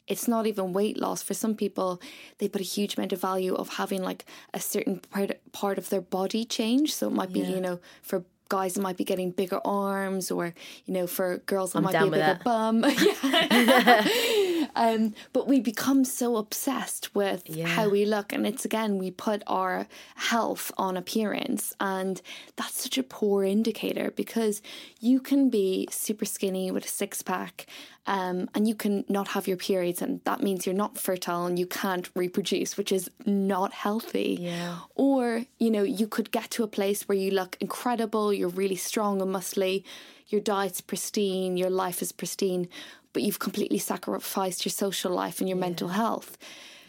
[0.08, 1.22] It's not even weight loss.
[1.22, 2.00] For some people,
[2.38, 5.88] they put a huge amount of value of having like a certain part, part of
[5.88, 6.92] their body change.
[6.92, 10.52] So it might be, you know, for guys might be getting bigger arms or
[10.84, 12.44] you know for girls it might be a bigger that.
[12.44, 12.84] bum
[14.76, 18.32] um, but we become so obsessed with how we look.
[18.32, 21.74] And it's again we put our health on appearance.
[21.80, 22.20] And
[22.56, 24.62] that's such a poor indicator because
[25.00, 27.66] you can be super skinny with a six pack
[28.06, 30.02] um, and you can not have your periods.
[30.02, 34.38] And that means you're not fertile and you can't reproduce which is not healthy.
[34.40, 34.76] Yeah.
[34.94, 38.76] or you know you could get to a place where you look incredible you're really
[38.76, 39.82] strong and muscly
[40.28, 42.68] your diet's pristine your life is pristine
[43.12, 46.36] but you've completely sacrificed your social life and your mental health.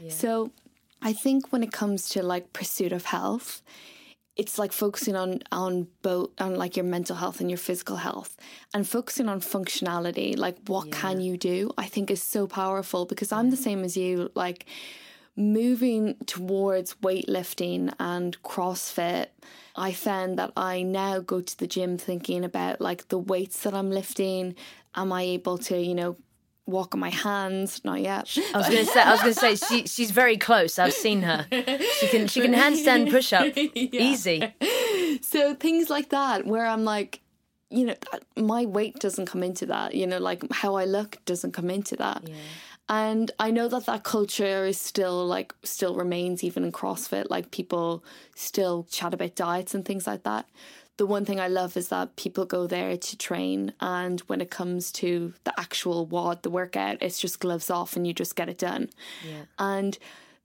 [0.10, 0.52] So
[1.02, 3.62] i think when it comes to like pursuit of health
[4.38, 8.38] it's like focusing on on both on like your mental health and your physical health
[8.74, 13.32] and focusing on functionality like what can you do i think is so powerful because
[13.32, 14.66] i'm the same as you like
[15.36, 19.28] moving towards weightlifting and CrossFit,
[19.76, 23.74] I found that I now go to the gym thinking about like the weights that
[23.74, 24.56] I'm lifting.
[24.96, 26.18] Am I able to, you know,
[26.66, 27.82] walk on my hands?
[27.86, 28.38] Not yet.
[28.54, 30.78] I was gonna say, I was gonna say, she, she's very close.
[30.78, 31.46] I've seen her.
[31.52, 34.54] She can she can handstand push up easy.
[35.22, 37.22] So things like that, where I'm like,
[37.70, 39.96] you know, that, my weight doesn't come into that.
[39.96, 42.24] You know, like how I look doesn't come into that.
[42.92, 47.30] And I know that that culture is still like still remains even in CrossFit.
[47.30, 48.04] Like people
[48.36, 50.46] still chat about diets and things like that.
[50.98, 54.52] The one thing I love is that people go there to train, and when it
[54.52, 58.50] comes to the actual WOD, the workout, it's just gloves off and you just get
[58.50, 58.90] it done.
[59.26, 59.44] Yeah.
[59.58, 59.98] And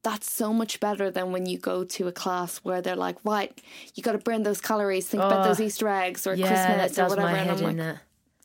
[0.05, 3.61] that's so much better than when you go to a class where they're like, right,
[3.97, 7.09] you got to burn those calories, think about those Easter eggs or Yeah, Christmas or
[7.09, 7.33] whatever.
[7.33, 7.97] my and head I'm like.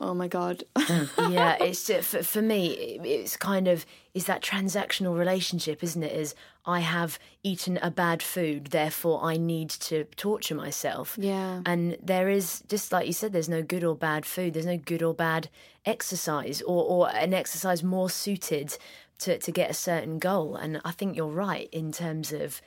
[0.02, 0.64] Oh my God.
[0.76, 3.00] Mm, yeah, it's for, for me.
[3.04, 6.12] It's kind of is that transactional relationship, isn't it?
[6.12, 6.36] Is
[6.66, 11.18] I have eaten a bad food, therefore I need to torture myself.
[11.20, 11.62] Yeah.
[11.66, 14.54] and there is just like you said, there's no good or bad food.
[14.54, 15.50] There's no good or bad
[15.86, 18.78] exercise, or or an exercise more suited
[19.20, 20.56] to to get a certain goal.
[20.56, 22.62] And I think you're right in terms of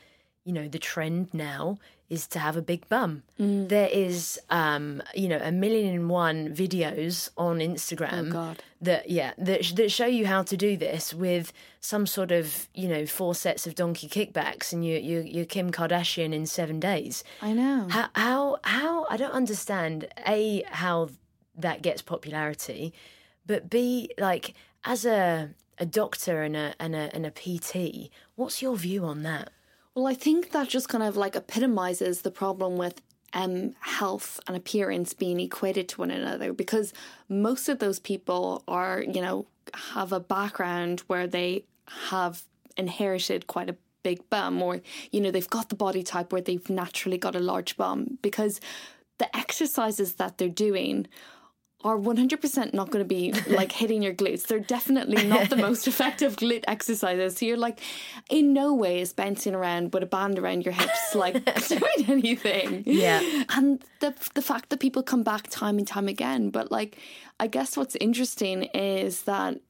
[0.44, 1.78] you know the trend now
[2.10, 6.54] is to have a big bum there is um you know a million and one
[6.54, 8.62] videos on instagram Oh, God.
[8.82, 12.88] that yeah that, that show you how to do this with some sort of you
[12.88, 17.24] know four sets of donkey kickbacks and you you you're kim kardashian in seven days
[17.42, 17.86] I know.
[17.90, 21.08] how how how i don't understand a how
[21.56, 22.92] that gets popularity
[23.46, 28.60] but b like as a a doctor and a and a and a pt what's
[28.62, 29.50] your view on that
[29.94, 33.00] Well, I think that just kind of like epitomizes the problem with
[33.32, 36.92] um, health and appearance being equated to one another because
[37.28, 41.64] most of those people are, you know, have a background where they
[42.08, 42.42] have
[42.76, 44.80] inherited quite a big bum or,
[45.12, 48.60] you know, they've got the body type where they've naturally got a large bum because
[49.18, 51.06] the exercises that they're doing
[51.84, 54.46] are 100% not going to be like hitting your glutes.
[54.46, 57.36] They're definitely not the most effective glute exercises.
[57.36, 57.78] So you're like,
[58.30, 62.84] in no way is bouncing around with a band around your hips like doing anything.
[62.86, 63.20] Yeah.
[63.50, 66.98] And the the fact that people come back time and time again, but like,
[67.38, 69.60] I guess what's interesting is that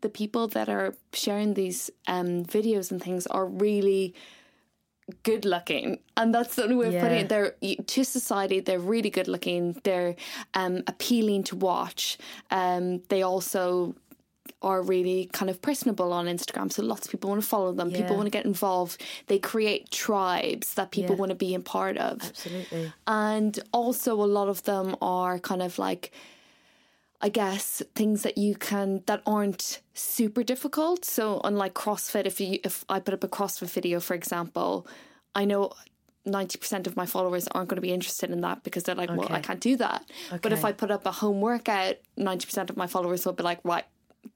[0.00, 4.14] the people that are sharing these um, videos and things are really
[5.22, 7.28] good looking and that's the only way of putting it.
[7.28, 7.54] They're
[7.94, 10.16] to society they're really good looking they're
[10.54, 12.16] um, appealing to watch.
[12.50, 13.94] Um, they also
[14.62, 17.90] are really kind of personable on Instagram so lots of people want to follow them.
[17.92, 19.02] People want to get involved.
[19.26, 21.20] They create tribes that people Yeah.
[21.20, 22.22] want to be a part of.
[22.22, 22.92] Absolutely.
[23.06, 26.12] And also a lot of them are kind of like
[27.24, 31.06] I guess things that you can that aren't super difficult.
[31.06, 34.86] So unlike CrossFit, if you if I put up a CrossFit video, for example,
[35.34, 35.72] I know
[36.26, 39.32] 90% of my followers aren't going to be interested in that because they're like, well,
[39.32, 40.04] I can't do that.
[40.42, 43.60] But if I put up a home workout, 90% of my followers will be like,
[43.64, 43.84] right,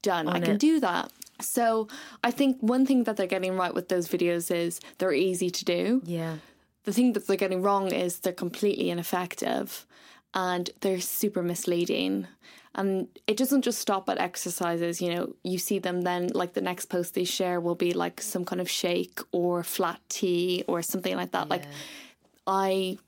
[0.01, 0.27] done.
[0.27, 0.59] I On can it.
[0.59, 1.11] do that.
[1.41, 1.89] So
[2.23, 5.63] I think one thing that they're getting right with those videos is they're easy to
[5.63, 6.01] do.
[6.05, 6.37] Yeah.
[6.85, 9.85] The thing that they're getting wrong is they're completely ineffective
[10.33, 12.27] and they're super misleading.
[12.75, 16.61] And it doesn't just stop at exercises, you know, you see them then like the
[16.61, 20.81] next post they share will be like some kind of shake or flat tea or
[20.81, 21.49] something like that.
[21.49, 21.63] Like
[22.45, 22.99] I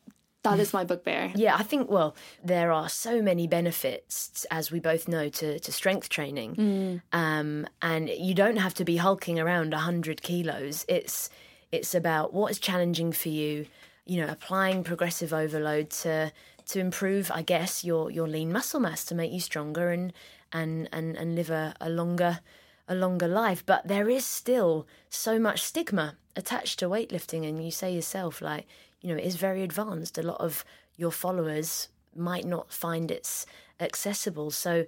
[0.43, 1.31] that is my bugbear.
[1.35, 5.71] Yeah, I think, well, there are so many benefits, as we both know, to, to
[5.71, 7.01] strength training.
[7.11, 10.85] Um, and you don't have to be hulking around 100 kilos.
[10.87, 11.29] It's,
[11.71, 13.67] it's about what is challenging for you,
[14.05, 16.31] you know, applying progressive overload to,
[16.71, 20.13] to improve, I guess, your, your lean muscle mass to make you stronger and,
[20.51, 22.39] and, and, and live a, a longer
[22.87, 23.65] a longer life.
[23.65, 28.67] But there is still so much stigma attached to weightlifting, and you say yourself, like,
[28.99, 30.17] you know, it is very advanced.
[30.17, 30.65] A lot of
[30.97, 33.45] your followers might not find it's
[33.79, 34.51] accessible.
[34.51, 34.85] So,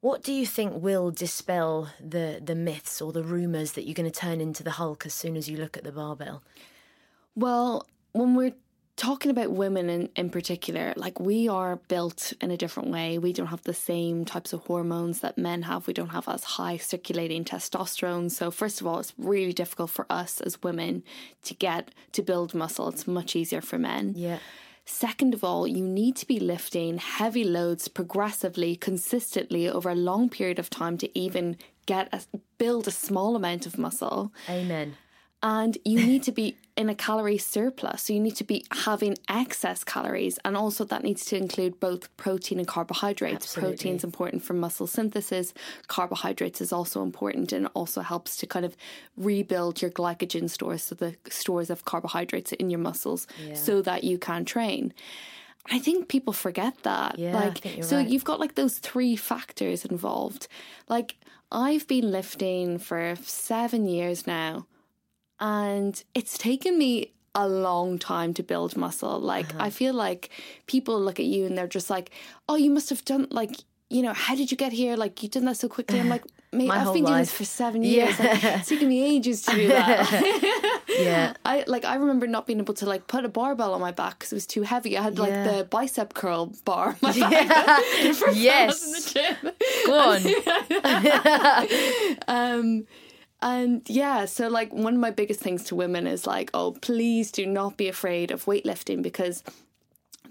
[0.00, 4.10] what do you think will dispel the the myths or the rumors that you're going
[4.10, 6.42] to turn into the Hulk as soon as you look at the barbell?
[7.34, 8.54] Well, when we're
[8.96, 13.18] talking about women in, in particular, like we are built in a different way.
[13.18, 15.86] We don't have the same types of hormones that men have.
[15.86, 18.30] We don't have as high circulating testosterone.
[18.30, 21.04] So, first of all, it's really difficult for us as women
[21.44, 22.88] to get to build muscle.
[22.88, 24.14] It's much easier for men.
[24.16, 24.38] Yeah.
[24.86, 30.28] Second of all, you need to be lifting heavy loads progressively, consistently over a long
[30.30, 31.56] period of time to even
[31.86, 32.20] get a,
[32.56, 34.96] build a small amount of muscle Amen.
[35.42, 38.02] and you need to be in a calorie surplus.
[38.02, 42.14] So you need to be having excess calories, and also that needs to include both
[42.16, 43.46] protein and carbohydrates.
[43.46, 43.76] Absolutely.
[43.76, 45.54] Protein's important for muscle synthesis.
[45.88, 48.76] Carbohydrates is also important and also helps to kind of
[49.16, 54.18] rebuild your glycogen stores, so the stores of carbohydrates in your muscles, so that you
[54.18, 54.92] can train.
[55.70, 57.18] I think people forget that.
[57.18, 58.08] Yeah, like so right.
[58.08, 60.46] you've got like those three factors involved.
[60.88, 61.16] Like
[61.50, 64.66] I've been lifting for 7 years now
[65.40, 69.18] and it's taken me a long time to build muscle.
[69.20, 69.64] Like Uh-huh.
[69.66, 70.30] I feel like
[70.66, 72.10] people look at you and they're just like,
[72.48, 73.50] "Oh, you must have done like,
[73.90, 74.96] you know, how did you get here?
[74.96, 77.82] Like you done that so quickly." I'm like, "Mate, I've been doing this for 7
[77.82, 78.18] years.
[78.18, 78.58] Like, Yeah.
[78.60, 81.34] it's taken me ages to do that." Yeah.
[81.44, 84.18] I like I remember not being able to like put a barbell on my back
[84.18, 84.96] because it was too heavy.
[84.96, 85.44] I had like Yeah.
[85.58, 87.32] the bicep curl bar on my back.
[87.32, 88.12] Yeah.
[88.14, 88.86] First time I was yes.
[88.86, 89.36] in the gym.
[89.86, 90.20] Go on.
[92.28, 92.86] Um,
[93.46, 97.30] and yeah, so like one of my biggest things to women is like, oh, please
[97.30, 99.44] do not be afraid of weightlifting because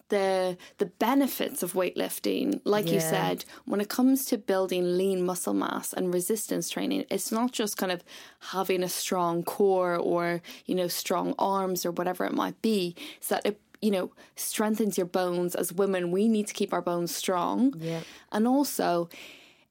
[0.09, 5.53] the the benefits of weightlifting, like you said, when it comes to building lean muscle
[5.53, 8.03] mass and resistance training, it's not just kind of
[8.51, 12.95] having a strong core or you know strong arms or whatever it might be.
[13.17, 15.55] It's that it you know strengthens your bones.
[15.55, 18.01] As women, we need to keep our bones strong, Yeah.
[18.31, 19.09] and also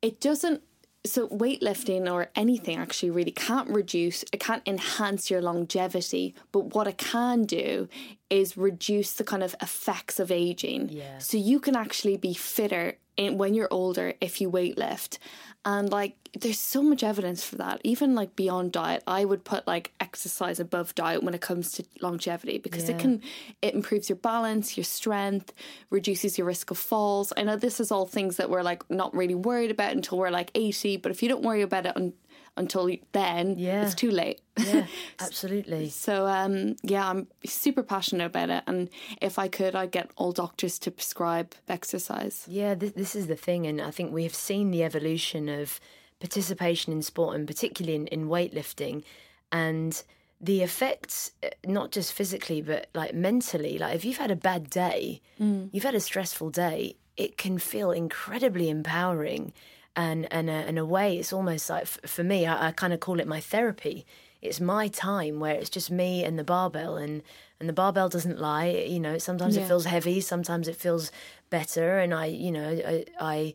[0.02, 0.62] it doesn't
[1.07, 6.87] so weightlifting or anything actually really can't reduce it can't enhance your longevity but what
[6.87, 7.88] it can do
[8.31, 11.19] is reduce the kind of effects of aging Yeah.
[11.19, 15.19] so you can actually be fitter in, when you're older if you weightlift
[15.64, 19.66] and like there's so much evidence for that even like beyond diet i would put
[19.68, 22.96] like exercise above diet when it comes to longevity because Yeah.
[22.96, 23.22] it can
[23.62, 25.53] it improves your balance your strength
[25.90, 29.14] reduces your risk of falls i know this is all things that we're like not
[29.14, 32.12] really worried about until we're like 80 but if you don't worry about it un-
[32.57, 33.85] until then Yeah.
[33.85, 34.87] it's too late Yeah.
[35.21, 35.88] Absolutely.
[35.90, 38.88] so um, yeah, I'm super passionate about it, and
[39.21, 42.45] if I could, I'd get all doctors to prescribe exercise.
[42.49, 45.81] Yeah, this, this is the thing, and I think we have seen the evolution of
[46.21, 49.03] participation in sport, and particularly in, in weightlifting,
[49.51, 50.03] and
[50.40, 53.79] the effects, uh, not just physically, but like mentally.
[53.79, 57.90] Like if you've had a bad day, you've had a stressful day, it can feel
[57.90, 59.53] incredibly empowering,
[59.96, 62.92] and and uh, in a way, it's almost like f- for me, I, I kind
[62.92, 64.07] of call it my therapy.
[64.42, 67.22] It's my time where it's just me and the barbell, and
[67.61, 68.66] and the barbell doesn't lie.
[68.66, 71.10] You know, sometimes it feels heavy, sometimes it feels
[71.50, 73.54] better, and I, you know, I, I,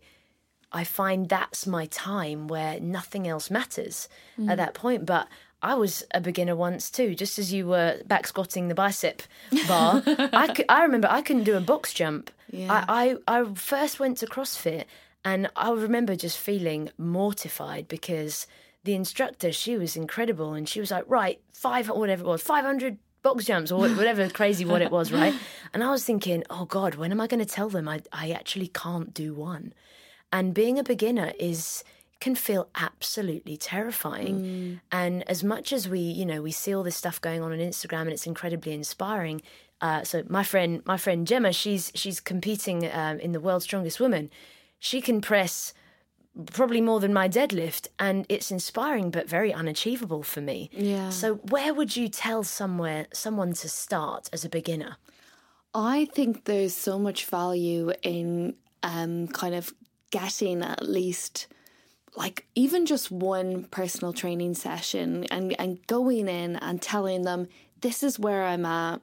[0.71, 4.07] I find that's my time where nothing else matters
[4.47, 5.05] at that point.
[5.05, 5.27] But
[5.61, 9.21] I was a beginner once too, just as you were back squatting the bicep
[9.67, 10.01] bar.
[10.07, 12.31] I, I remember I couldn't do a box jump.
[12.51, 12.85] Yeah.
[12.87, 14.85] I, I, I first went to CrossFit
[15.29, 18.47] and I remember just feeling mortified because
[18.83, 22.97] the instructor, she was incredible and she was like, right, five, whatever it was, 500
[23.21, 25.35] box jumps or whatever crazy what it was, right?
[25.73, 28.31] And I was thinking, oh God, when am I going to tell them I, I
[28.31, 29.73] actually can't do one?
[30.31, 31.83] And being a beginner is
[32.19, 34.79] can feel absolutely terrifying.
[34.91, 37.59] And as much as we, you know, we see all this stuff going on on
[37.59, 39.41] Instagram and it's incredibly inspiring,
[39.81, 43.99] Uh, so my friend, my friend Gemma, she's she's competing um, in the World's Strongest
[43.99, 44.29] Woman.
[44.79, 45.73] She can press
[46.53, 50.69] probably more than my deadlift and it's inspiring but very unachievable for me.
[50.71, 51.09] Yeah.
[51.09, 54.97] So where would you tell somewhere someone to start as a beginner?
[55.73, 59.73] I think there's so much value in um, kind of
[60.11, 61.47] getting at least
[62.15, 67.47] like even just one personal training session and, and going in and telling them
[67.81, 69.01] this is where I'm at,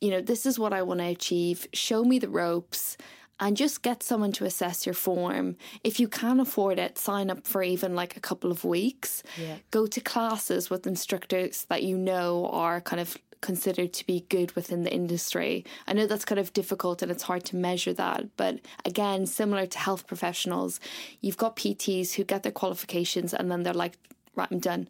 [0.00, 2.96] you know, this is what I want to achieve, show me the ropes
[3.42, 5.56] and just get someone to assess your form.
[5.82, 9.24] If you can afford it, sign up for even like a couple of weeks.
[9.36, 9.56] Yeah.
[9.72, 14.52] Go to classes with instructors that you know are kind of considered to be good
[14.52, 15.64] within the industry.
[15.88, 19.66] I know that's kind of difficult and it's hard to measure that, but again, similar
[19.66, 20.78] to health professionals,
[21.20, 23.98] you've got PTs who get their qualifications and then they're like,
[24.36, 24.88] right, I'm done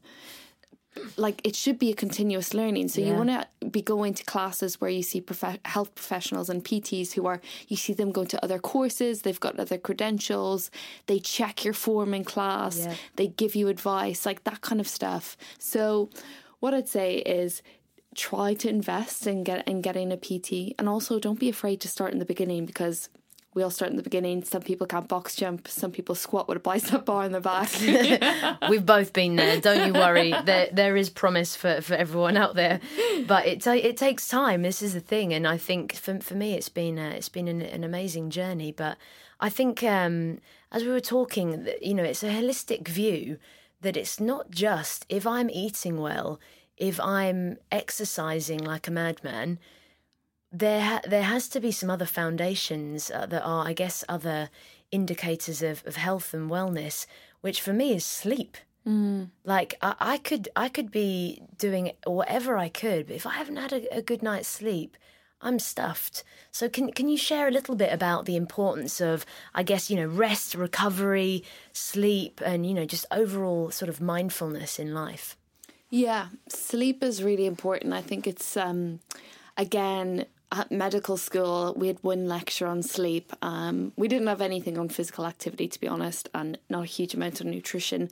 [1.16, 2.88] like it should be a continuous learning.
[2.88, 3.09] So Yeah.
[3.09, 7.12] you want to be going to classes where you see prof- health professionals and PTs
[7.12, 9.22] who are you see them going to other courses.
[9.22, 10.70] They've got other credentials.
[11.07, 12.78] They check your form in class.
[12.78, 12.95] Yeah.
[13.16, 15.36] They give you advice, like that kind of stuff.
[15.59, 16.11] So
[16.61, 17.62] what I'd say is
[18.14, 21.88] try to invest in get in getting a PT, and also don't be afraid to
[21.88, 23.09] start in the beginning because.
[23.55, 24.45] We all start in the beginning.
[24.45, 25.69] Some people can't box jump.
[25.69, 27.71] Some people squat with a bicep bar in their back.
[28.71, 29.61] We've both been there.
[29.61, 30.33] Don't you worry.
[30.45, 32.81] There, there is promise for, for everyone out there,
[33.27, 34.63] but it ta- it takes time.
[34.63, 37.47] This is the thing, and I think for for me, it's been uh, it's been
[37.47, 38.73] an, an amazing journey.
[38.73, 38.97] But
[39.39, 40.39] I think um,
[40.71, 43.39] as we were talking, you know, it's a holistic view
[43.83, 46.41] that it's not just if I'm eating well,
[46.79, 49.59] if I'm exercising like a madman.
[50.53, 54.51] There, there has to be some other foundations uh, that are, I guess, other
[54.91, 57.07] indicators of, of health and wellness,
[57.41, 58.59] which for me is sleep.
[59.45, 63.57] Like I, I could I could be doing whatever I could, but if I haven't
[63.57, 64.97] had a, a good night's sleep,
[65.41, 66.25] I'm stuffed.
[66.51, 69.25] So can can you share a little bit about the importance of
[69.55, 74.79] I guess you know rest, recovery, sleep, and you know just overall sort of mindfulness
[74.79, 75.37] in life?
[75.89, 77.93] Yeah, sleep is really important.
[77.93, 78.99] I think it's um
[79.57, 83.33] again at medical school we had one lecture on sleep.
[83.43, 87.15] Um we didn't have anything on physical activity to be honest and not a huge
[87.15, 88.11] amount of nutrition.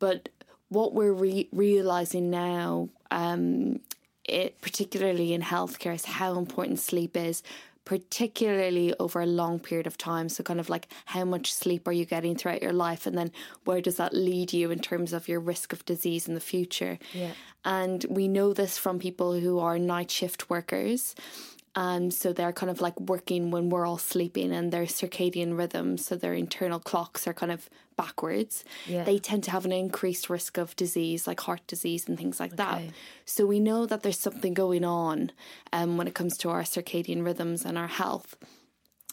[0.00, 0.28] But
[0.68, 3.80] what we're re- realizing now um
[4.24, 7.42] it particularly in healthcare is how important sleep is
[7.84, 11.92] particularly over a long period of time so kind of like how much sleep are
[12.00, 13.30] you getting throughout your life and then
[13.64, 16.98] where does that lead you in terms of your risk of disease in the future
[17.14, 17.32] Yeah.
[17.64, 21.14] and we know this from people who are night shift workers
[21.78, 26.04] and so they're kind of like working when we're all sleeping and their circadian rhythms
[26.04, 28.64] so their internal clocks are kind of backwards.
[28.88, 29.04] Yeah.
[29.04, 32.56] they tend to have an increased risk of disease like heart disease and things like
[32.56, 32.82] that.
[33.26, 35.30] So we know that there's something going on
[35.72, 38.36] um, when it comes to our circadian rhythms and our health.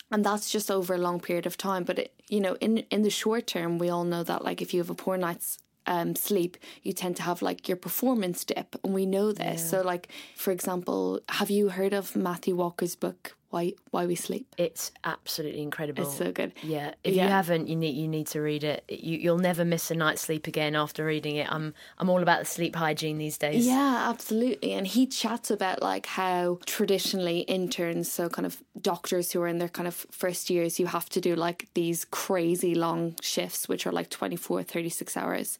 [0.09, 3.03] And that's just over a long period of time but it, you know in in
[3.03, 6.15] the short term we all know that like if you have a poor night's um,
[6.15, 9.69] sleep you tend to have like your performance dip and we know this.
[9.69, 14.45] So like for example have you heard of matthew walker's book why why we sleep
[14.57, 16.03] It's absolutely incredible.
[16.03, 17.25] it's so good Yeah, if Yeah.
[17.25, 18.83] you haven't, you need you need to read it.
[18.89, 21.47] You, you'll never miss a night's sleep again after reading it.
[21.51, 23.65] I'm I'm all about the sleep hygiene these days.
[23.65, 24.71] Yeah, absolutely.
[24.73, 29.59] And he chats about like how traditionally interns, so kind of doctors who are in
[29.59, 33.85] their kind of first years, you have to do like these crazy long shifts, which
[33.87, 35.59] are like 24, 36 hours.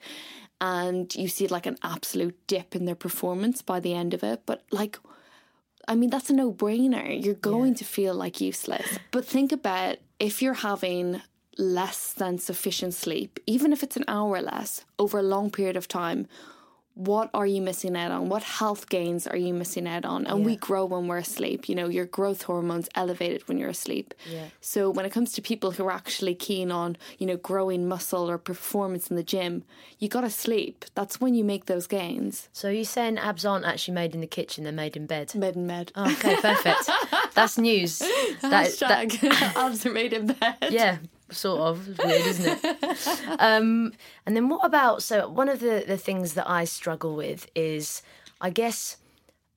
[0.62, 4.42] And you see like an absolute dip in their performance by the end of it.
[4.46, 4.98] But like,
[5.88, 7.24] I mean, that's a no brainer.
[7.24, 8.98] You're going to feel like useless.
[9.12, 11.22] But think about if you're having
[11.58, 15.88] less than sufficient sleep, even if it's an hour less over a long period of
[15.88, 16.28] time,
[16.96, 18.30] what are you missing out on?
[18.30, 20.26] What health gains are you missing out on?
[20.26, 21.68] And we grow when we're asleep.
[21.68, 24.14] You know, your growth hormones elevated when you're asleep.
[24.30, 24.46] Yeah.
[24.62, 28.30] So when it comes to people who are actually keen on, you know, growing muscle
[28.32, 29.64] or performance in the gym,
[30.00, 30.86] you got to sleep.
[30.96, 32.48] That's when you make those gains.
[32.54, 35.36] So you're saying abs aren't actually made in the kitchen; they're made in bed.
[35.36, 35.92] Med and med.
[35.96, 36.90] Oh, okay, perfect.
[37.34, 38.00] That's news.
[38.42, 39.24] That, that,
[39.58, 40.56] abs are made in bed.
[40.70, 40.98] yeah,
[41.30, 41.88] sort of.
[42.00, 42.78] Weird, isn't it?
[43.40, 43.94] Um,
[44.26, 45.04] and then what about?
[45.04, 48.02] So one of the the things that I struggle with is,
[48.42, 48.98] I guess.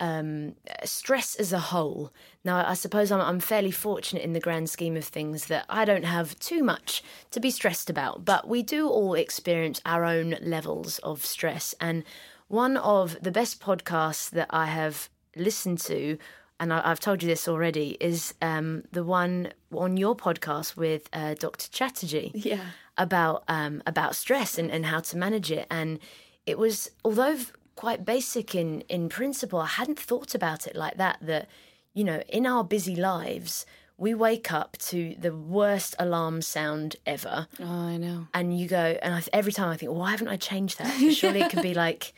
[0.00, 0.54] Um,
[0.84, 2.12] stress as a whole.
[2.44, 5.84] Now, I suppose I'm, I'm fairly fortunate in the grand scheme of things that I
[5.84, 7.02] don't have too much
[7.32, 11.74] to be stressed about, but we do all experience our own levels of stress.
[11.80, 12.04] And
[12.46, 16.16] one of the best podcasts that I have listened to,
[16.60, 21.08] and I, I've told you this already, is um, the one on your podcast with
[21.12, 21.68] uh, Dr.
[21.70, 22.60] Chatterjee Yeah.
[22.96, 25.66] about um, about stress and, and how to manage it.
[25.70, 25.98] And
[26.46, 27.36] it was, although
[27.76, 31.18] quite basic in in principle, I hadn't thought about it like that.
[31.20, 31.48] That
[31.94, 37.48] you know, in our busy lives, we wake up to the worst alarm sound ever.
[37.60, 38.28] Oh, I know.
[38.34, 41.12] And you go, and I, every time I think, well, why haven't I changed that?
[41.14, 42.12] Surely it could be like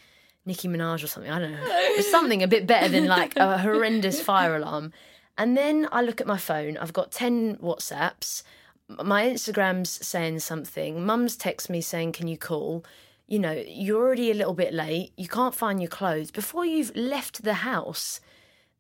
[0.47, 1.31] Nicki Minaj or something.
[1.31, 1.59] I don't know.
[1.63, 4.93] It's something a bit better than like a horrendous fire alarm.
[5.37, 6.77] And then I look at my phone.
[6.77, 8.43] I've got 10 WhatsApps.
[8.89, 11.05] My Instagram's saying something.
[11.05, 12.85] Mum's text me saying, can you call?
[13.27, 15.13] You know, you're already a little bit late.
[15.17, 16.31] You can't find your clothes.
[16.31, 18.21] Before you've left the house,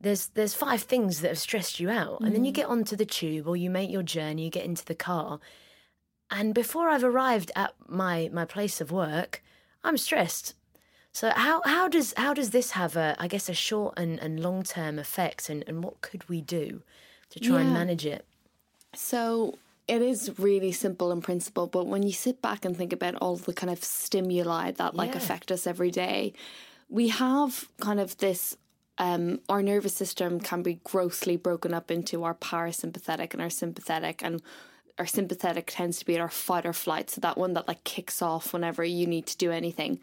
[0.00, 2.56] there's there's five things that have stressed you out and then you mm.
[2.56, 5.38] get onto the tube or you make your journey you get into the car
[6.30, 9.42] and before i've arrived at my my place of work
[9.84, 10.54] i'm stressed
[11.12, 14.40] so how how does how does this have a i guess a short and, and
[14.40, 16.82] long term effect and, and what could we do
[17.30, 18.24] to try and manage it
[18.94, 23.14] So it is really simple in principle, but when you sit back and think about
[23.16, 25.18] all the kind of stimuli that like Yeah.
[25.18, 26.32] affect us every day,
[26.88, 28.56] we have kind of this
[28.98, 34.22] um, our nervous system can be grossly broken up into our parasympathetic and our sympathetic
[34.22, 34.42] and
[35.00, 38.20] our sympathetic tends to be our fight or flight so that one that like kicks
[38.22, 39.98] off whenever you need to do anything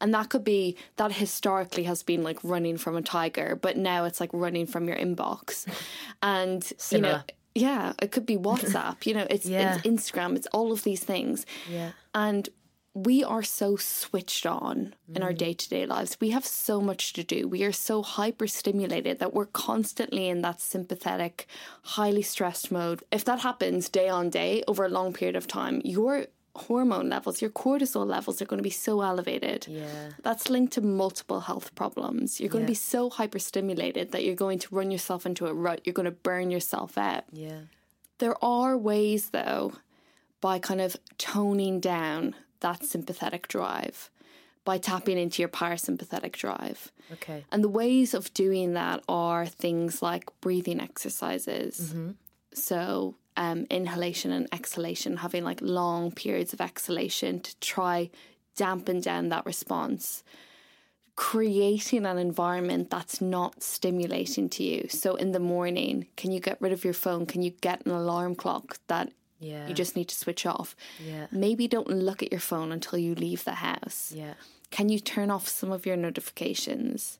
[0.00, 4.04] and that could be that historically has been like running from a tiger but now
[4.04, 5.66] it's like running from your inbox
[6.22, 7.20] and you know
[7.54, 9.76] yeah it could be whatsapp you know it's, Yeah.
[9.76, 11.92] it's instagram it's all of these things Yeah.
[12.14, 12.48] and
[12.94, 15.24] we are so switched on in Mm.
[15.24, 16.18] our day to day lives.
[16.20, 17.48] We have so much to do.
[17.48, 21.46] We are so hyper stimulated that we're constantly in that sympathetic,
[21.82, 23.02] highly stressed mode.
[23.10, 27.40] If that happens day on day over a long period of time, your hormone levels,
[27.40, 29.66] your cortisol levels are going to be so elevated.
[29.68, 30.10] Yeah.
[30.22, 32.40] That's linked to multiple health problems.
[32.40, 35.80] You're going to be so hyperstimulated that you're going to run yourself into a rut.
[35.84, 37.24] You're going to burn yourself out.
[37.32, 37.60] yeah
[38.18, 39.72] There are ways, though,
[40.42, 44.10] by kind of toning down that sympathetic drive,
[44.64, 46.92] by tapping into your parasympathetic drive.
[47.12, 51.94] okay And the ways of doing that are things like breathing exercises.
[52.54, 58.10] So, um, inhalation and exhalation, having like long periods of exhalation to try
[58.56, 60.22] dampen down that response.
[61.16, 64.88] Creating an environment that's not stimulating to you.
[64.88, 67.26] So, in the morning, can you get rid of your phone?
[67.26, 69.12] Can you get an alarm clock that
[69.42, 70.74] yeah you just need to switch off?
[71.10, 74.12] yeah Maybe don't look at your phone until you leave the house.
[74.14, 74.34] yeah
[74.70, 77.18] Can you turn off some of your notifications?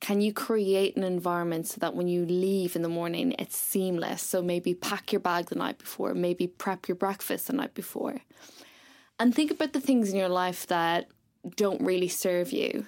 [0.00, 4.22] Can you create an environment so that when you leave in the morning, it's seamless?
[4.22, 8.16] So maybe pack your bag the night before, maybe prep your breakfast the night before.
[9.18, 11.08] And think about the things in your life that
[11.56, 12.86] don't really serve you,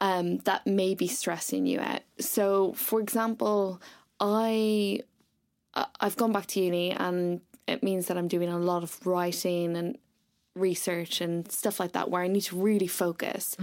[0.00, 2.00] um, that may be stressing you out.
[2.18, 3.80] So, for example,
[4.18, 5.00] I
[5.74, 9.06] I- I've gone back to uni, and it means that I'm doing a lot of
[9.06, 9.96] writing and
[10.54, 13.56] research and stuff like that, where I need to really focus.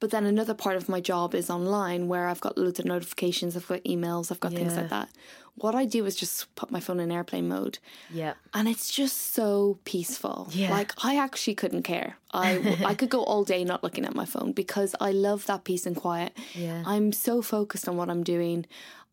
[0.00, 3.56] But then another part of my job is online where I've got loads of notifications,
[3.56, 5.08] I've got emails, I've got things like that.
[5.56, 7.80] What I do is just put my phone in airplane mode
[8.12, 10.46] yeah and it's just so peaceful.
[10.52, 10.70] Yeah.
[10.70, 12.16] Like I actually couldn't care.
[12.32, 15.64] I I could go all day not looking at my phone because I love that
[15.64, 16.32] peace and quiet.
[16.54, 16.84] Yeah.
[16.86, 18.66] I'm so focused on what I'm doing.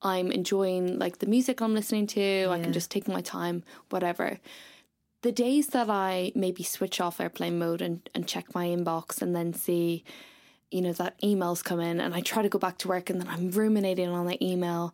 [0.06, 2.48] I'm enjoying like the music I'm listening to.
[2.52, 4.40] I can just take my time, whatever.
[5.24, 9.36] The days that I maybe switch off airplane mode and, and check my inbox and
[9.36, 10.04] then see,
[10.70, 13.20] you know, that emails come in and I try to go back to work and
[13.20, 14.94] then I'm ruminating on that email.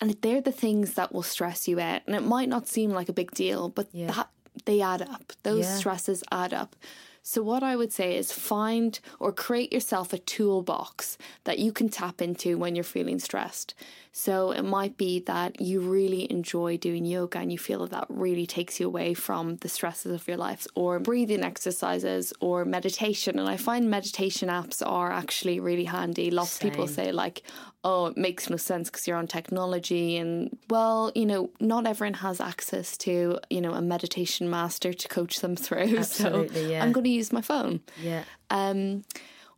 [0.00, 2.00] And they're the things that will stress you out.
[2.06, 4.10] And it might not seem like a big deal, but Yeah.
[4.12, 4.30] that
[4.64, 5.34] they add up.
[5.42, 5.76] Those Yeah.
[5.76, 6.74] stresses add up.
[7.22, 11.88] So what I would say is find or create yourself a toolbox that you can
[11.88, 13.74] tap into when you're feeling stressed.
[14.18, 18.06] So it might be that you really enjoy doing yoga and you feel that that
[18.08, 23.38] really takes you away from the stresses of your life or breathing exercises or meditation.
[23.38, 26.30] And I find meditation apps are actually really handy.
[26.30, 27.42] Lots of people say like
[27.84, 30.16] oh it makes no sense because you're on technology.
[30.16, 35.08] And well you know not everyone has access to you know a meditation master to
[35.08, 35.98] coach them through.
[35.98, 36.82] Absolutely, so yeah.
[36.82, 37.80] i'm going to use my phone.
[38.00, 38.24] Yeah.
[38.48, 39.04] Um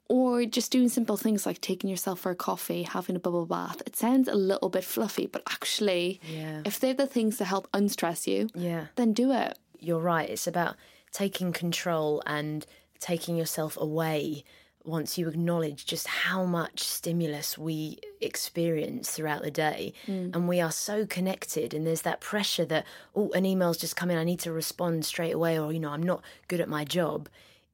[0.09, 3.83] or just doing simple things like taking yourself for a coffee having a bubble bath
[3.87, 6.63] it sounds a little bit fluffy but actually Yeah.
[6.65, 10.29] if they're the things that help unstress you yeah then do it you're right.
[10.29, 10.75] It's about
[11.13, 12.67] taking control and
[12.99, 14.43] taking yourself away
[14.85, 19.93] once you acknowledge just how much stimulus we experience throughout the day.
[20.09, 20.35] Mm.
[20.35, 22.85] And we are so connected, and there's that pressure that,
[23.15, 25.91] oh, an email's just come in, I need to respond straight away, or, you know,
[25.91, 27.29] I'm not good at my job.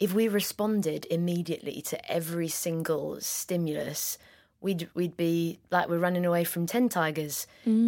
[0.04, 4.18] If we responded immediately to every single stimulus,
[4.60, 7.46] we'd we'd be like we're running away from ten tigers.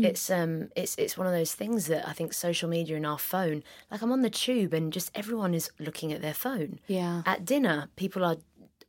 [0.08, 3.18] It's um it's it's one of those things that I think social media and our
[3.34, 3.58] phone.
[3.90, 6.78] Like I'm on the tube and just everyone is looking at their phone.
[6.86, 7.22] Yeah.
[7.26, 8.36] At dinner, people are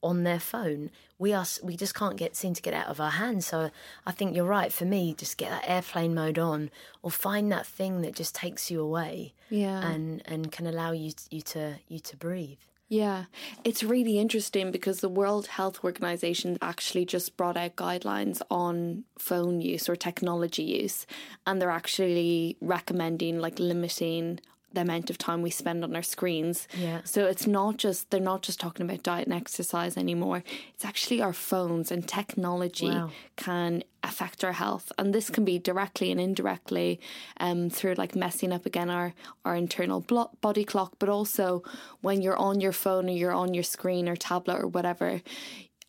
[0.01, 0.89] on their phone.
[1.19, 3.45] We are we just can't get seem to get out of our hands.
[3.47, 3.71] So
[4.05, 4.71] I think you're right.
[4.71, 6.69] For me, just get that airplane mode on,
[7.03, 9.79] or find that thing that just takes you away, Yeah.
[9.91, 12.59] and and can allow you you to you to breathe.
[12.89, 13.25] Yeah,
[13.65, 19.59] it's really interesting because the World Health Organization actually just brought out guidelines on phone
[19.59, 21.05] use or technology use,
[21.45, 24.39] and they're actually recommending like limiting
[24.73, 26.67] the amount of time we spend on our screens.
[26.77, 27.01] Yeah.
[27.03, 30.43] So it's not just they're not just talking about diet and exercise anymore.
[30.73, 33.11] It's actually our phones and technology Wow.
[33.37, 36.99] can affect our health, and this can be directly and indirectly
[37.39, 39.13] um, through like messing up again our
[39.45, 39.99] our internal
[40.41, 41.63] body clock, but also
[42.01, 45.21] when you're on your phone or you're on your screen or tablet or whatever.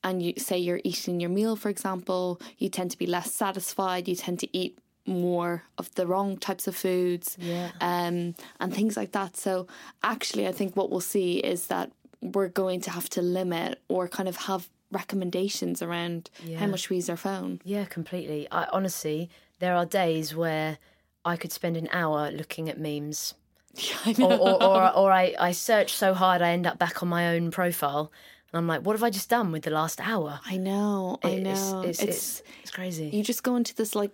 [0.05, 4.07] And you say you're eating your meal, for example, you tend to be less satisfied.
[4.07, 7.71] You tend to eat more of the wrong types of foods, Yeah.
[7.81, 9.37] um, and things like that.
[9.37, 9.67] So,
[10.03, 11.91] actually, I think what we'll see is that
[12.21, 16.59] we're going to have to limit or kind of have recommendations around Yeah.
[16.59, 17.61] how much we use our phone.
[17.65, 18.49] Yeah, completely.
[18.51, 19.29] I honestly,
[19.59, 20.79] there are days where
[21.25, 23.35] I could spend an hour looking at memes.
[24.19, 27.29] or, or, or, or I, I search so hard I end up back on my
[27.35, 28.11] own profile
[28.51, 30.41] and I'm like, what have I just done with the last hour?
[30.47, 31.83] I know, I It's- know.
[31.83, 32.09] It's, It's,
[32.41, 33.11] it's, it's crazy.
[33.13, 34.11] you just go into this like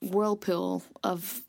[0.00, 1.42] whirlpool of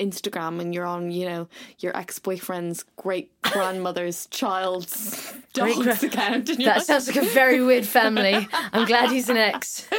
[0.00, 1.48] Instagram and you're on, you know,
[1.78, 6.46] your ex boyfriend's great grandmother's child's dog's gra- account.
[6.46, 8.48] That like, sounds like a very weird family.
[8.72, 9.88] I'm glad he's an ex.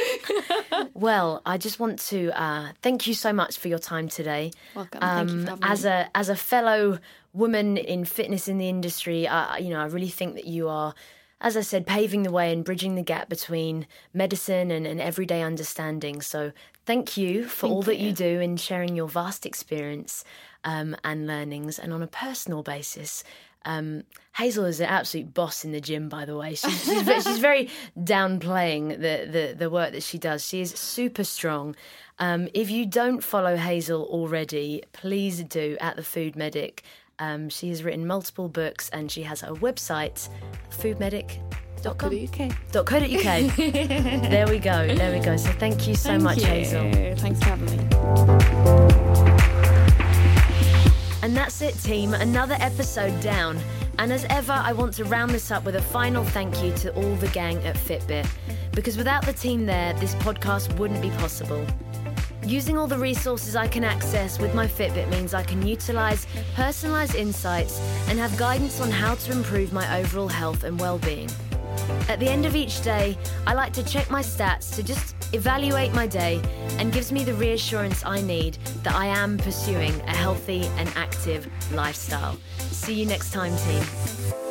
[0.94, 4.50] Well, I just want to uh, thank you so much for your time today.
[4.74, 5.00] Welcome.
[5.00, 5.90] Thank you for having Um, as me.
[5.90, 6.98] a as a fellow
[7.32, 10.94] woman in fitness in the industry, I, you know, I really think that you are,
[11.40, 15.42] as I said, paving the way and bridging the gap between medicine and, and everyday
[15.42, 16.20] understanding.
[16.20, 16.52] So,
[16.84, 18.08] thank you for all that you.
[18.08, 18.12] you.
[18.12, 20.24] do in sharing your vast experience
[20.64, 21.78] um, and learnings.
[21.78, 23.24] And on a personal basis,
[23.64, 24.04] um,
[24.36, 26.08] Hazel is an absolute boss in the gym.
[26.08, 27.68] By the way, she's she's, she's very
[27.98, 30.46] downplaying the, the the work that she does.
[30.46, 31.76] She is super strong.
[32.18, 36.82] Um, if you don't follow Hazel already, please do at the Food Medic.
[37.20, 40.28] Um, she has written multiple books and she has a website,
[40.70, 42.12] foodmedic.com.
[42.12, 42.50] Okay.
[42.72, 43.56] .co.uk.
[44.30, 44.94] there we go.
[44.94, 45.36] There we go.
[45.36, 46.46] So thank you so Thank much, you.
[46.46, 46.90] Hazel.
[47.16, 49.10] Thanks for having me.
[51.22, 52.14] And that's it, team.
[52.14, 53.58] Another episode down.
[53.98, 56.94] And as ever, I want to round this up with a final thank you to
[56.94, 58.26] all the gang at Fitbit.
[58.72, 61.66] Because without the team there, this podcast wouldn't be possible.
[62.50, 66.26] Using all the resources I can access with my Fitbit means I can utilize
[66.56, 67.78] personalized insights
[68.08, 71.30] and have guidance on how to improve my overall health and well being.
[72.08, 75.94] At the end of each day, I like to check my stats to just evaluate
[75.94, 76.42] my day
[76.78, 81.46] and gives me the reassurance I need that I am pursuing a healthy and active
[81.72, 82.36] lifestyle.
[82.58, 84.49] See you next time, team.